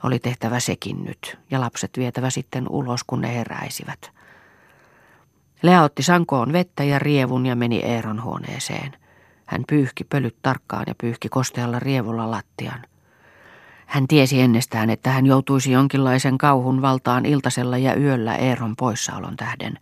Oli 0.03 0.19
tehtävä 0.19 0.61
sekin 0.61 1.05
nyt, 1.05 1.39
ja 1.51 1.61
lapset 1.61 1.91
vietävä 1.99 2.31
sitten 2.31 2.69
ulos, 2.69 3.05
kun 3.05 3.21
ne 3.21 3.35
heräisivät. 3.35 4.11
Lea 5.63 5.83
otti 5.83 6.03
sankoon 6.03 6.53
vettä 6.53 6.85
ja 6.85 6.99
rievun 6.99 7.47
ja 7.47 7.57
meni 7.57 7.81
Eeron 7.81 8.23
huoneeseen. 8.23 8.93
Hän 9.47 9.65
pyyhki 9.69 10.05
pölyt 10.05 10.37
tarkkaan 10.43 10.85
ja 10.87 10.95
pyyhki 11.01 11.29
kostealla 11.29 11.79
rievulla 11.79 12.31
lattian. 12.31 12.81
Hän 13.87 14.07
tiesi 14.09 14.41
ennestään, 14.41 14.91
että 14.91 15.11
hän 15.11 15.27
joutuisi 15.27 15.73
jonkinlaisen 15.73 16.39
kauhun 16.39 16.83
valtaan 16.83 17.27
iltasella 17.27 17.79
ja 17.79 17.95
yöllä 17.95 18.37
Eeron 18.37 18.77
poissaolon 18.77 19.37
tähden. 19.37 19.79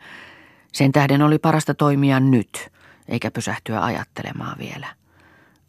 Sen 0.72 0.92
tähden 0.92 1.22
oli 1.22 1.38
parasta 1.38 1.74
toimia 1.74 2.20
nyt, 2.20 2.68
eikä 3.08 3.30
pysähtyä 3.30 3.84
ajattelemaan 3.84 4.58
vielä. 4.58 4.86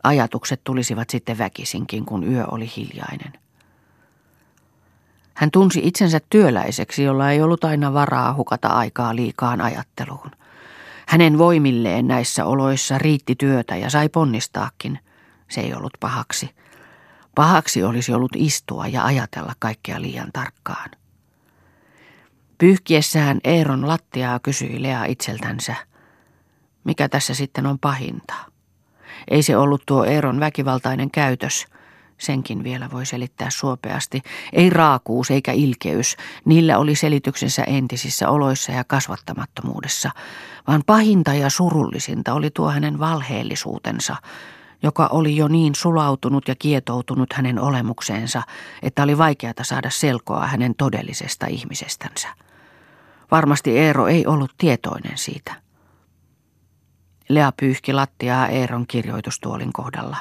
Ajatukset 0.03 0.61
tulisivat 0.63 1.09
sitten 1.09 1.37
väkisinkin, 1.37 2.05
kun 2.05 2.33
yö 2.33 2.45
oli 2.51 2.71
hiljainen. 2.77 3.33
Hän 5.33 5.51
tunsi 5.51 5.81
itsensä 5.83 6.19
työläiseksi, 6.29 7.03
jolla 7.03 7.31
ei 7.31 7.41
ollut 7.41 7.63
aina 7.63 7.93
varaa 7.93 8.33
hukata 8.33 8.67
aikaa 8.67 9.15
liikaan 9.15 9.61
ajatteluun. 9.61 10.31
Hänen 11.07 11.37
voimilleen 11.37 12.07
näissä 12.07 12.45
oloissa 12.45 12.97
riitti 12.97 13.35
työtä 13.35 13.75
ja 13.75 13.89
sai 13.89 14.09
ponnistaakin. 14.09 14.99
Se 15.49 15.61
ei 15.61 15.73
ollut 15.73 15.93
pahaksi. 15.99 16.49
Pahaksi 17.35 17.83
olisi 17.83 18.13
ollut 18.13 18.31
istua 18.35 18.87
ja 18.87 19.05
ajatella 19.05 19.53
kaikkea 19.59 20.01
liian 20.01 20.29
tarkkaan. 20.33 20.89
Pyyhkiessään 22.57 23.39
Eeron 23.43 23.87
lattiaa 23.87 24.39
kysyi 24.39 24.83
Lea 24.83 25.05
itseltänsä, 25.05 25.75
mikä 26.83 27.09
tässä 27.09 27.33
sitten 27.33 27.65
on 27.65 27.79
pahinta. 27.79 28.33
Ei 29.27 29.43
se 29.43 29.57
ollut 29.57 29.83
tuo 29.85 30.05
Eeron 30.05 30.39
väkivaltainen 30.39 31.11
käytös, 31.11 31.65
senkin 32.17 32.63
vielä 32.63 32.89
voi 32.91 33.05
selittää 33.05 33.49
suopeasti. 33.49 34.21
Ei 34.53 34.69
raakuus 34.69 35.31
eikä 35.31 35.51
ilkeys, 35.51 36.17
niillä 36.45 36.77
oli 36.77 36.95
selityksensä 36.95 37.63
entisissä 37.63 38.29
oloissa 38.29 38.71
ja 38.71 38.83
kasvattamattomuudessa, 38.83 40.11
vaan 40.67 40.81
pahinta 40.85 41.33
ja 41.33 41.49
surullisinta 41.49 42.33
oli 42.33 42.49
tuo 42.49 42.69
hänen 42.69 42.99
valheellisuutensa, 42.99 44.15
joka 44.83 45.07
oli 45.07 45.35
jo 45.35 45.47
niin 45.47 45.75
sulautunut 45.75 46.47
ja 46.47 46.55
kietoutunut 46.59 47.33
hänen 47.33 47.59
olemukseensa, 47.59 48.43
että 48.81 49.03
oli 49.03 49.17
vaikeata 49.17 49.63
saada 49.63 49.89
selkoa 49.89 50.47
hänen 50.47 50.75
todellisesta 50.77 51.45
ihmisestänsä. 51.45 52.27
Varmasti 53.31 53.77
Eero 53.77 54.07
ei 54.07 54.25
ollut 54.25 54.51
tietoinen 54.57 55.17
siitä. 55.17 55.53
Lea 57.29 57.51
pyyhki 57.59 57.93
lattiaa 57.93 58.47
Eeron 58.47 58.87
kirjoitustuolin 58.87 59.73
kohdalla. 59.73 60.17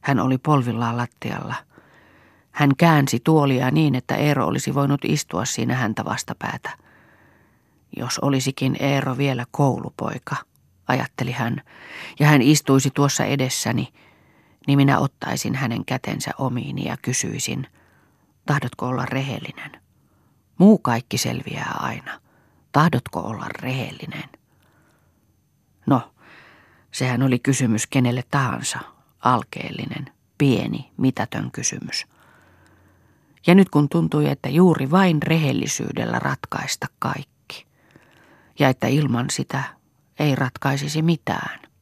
Hän 0.00 0.20
oli 0.20 0.38
polvillaan 0.38 0.96
lattialla. 0.96 1.54
Hän 2.50 2.70
käänsi 2.78 3.20
tuolia 3.24 3.70
niin, 3.70 3.94
että 3.94 4.14
Eero 4.14 4.46
olisi 4.46 4.74
voinut 4.74 5.00
istua 5.04 5.44
siinä 5.44 5.74
häntä 5.74 6.04
vastapäätä. 6.04 6.70
Jos 7.96 8.18
olisikin 8.18 8.76
Eero 8.80 9.16
vielä 9.16 9.44
koulupoika– 9.50 10.36
ajatteli 10.88 11.32
hän, 11.32 11.62
ja 12.20 12.26
hän 12.26 12.42
istuisi 12.42 12.90
tuossa 12.90 13.24
edessäni, 13.24 13.92
niin 14.66 14.76
minä 14.76 14.98
ottaisin 14.98 15.54
hänen 15.54 15.84
kätensä 15.84 16.30
omiini 16.38 16.84
ja 16.84 16.96
kysyisin, 17.02 17.66
tahdotko 18.46 18.86
olla 18.86 19.04
rehellinen? 19.06 19.70
Muu 20.58 20.78
kaikki 20.78 21.18
selviää 21.18 21.76
aina. 21.80 22.20
Tahdotko 22.72 23.20
olla 23.20 23.46
rehellinen? 23.48 24.28
No, 25.86 26.14
sehän 26.92 27.22
oli 27.22 27.38
kysymys 27.38 27.86
kenelle 27.86 28.22
tahansa, 28.30 28.78
alkeellinen, 29.20 30.10
pieni, 30.38 30.90
mitätön 30.96 31.50
kysymys. 31.50 32.06
Ja 33.46 33.54
nyt 33.54 33.68
kun 33.68 33.88
tuntui, 33.88 34.28
että 34.28 34.48
juuri 34.48 34.90
vain 34.90 35.22
rehellisyydellä 35.22 36.18
ratkaista 36.18 36.86
kaikki, 36.98 37.66
ja 38.58 38.68
että 38.68 38.86
ilman 38.86 39.30
sitä 39.30 39.62
ei 40.18 40.34
ratkaisisi 40.34 41.02
mitään. 41.02 41.73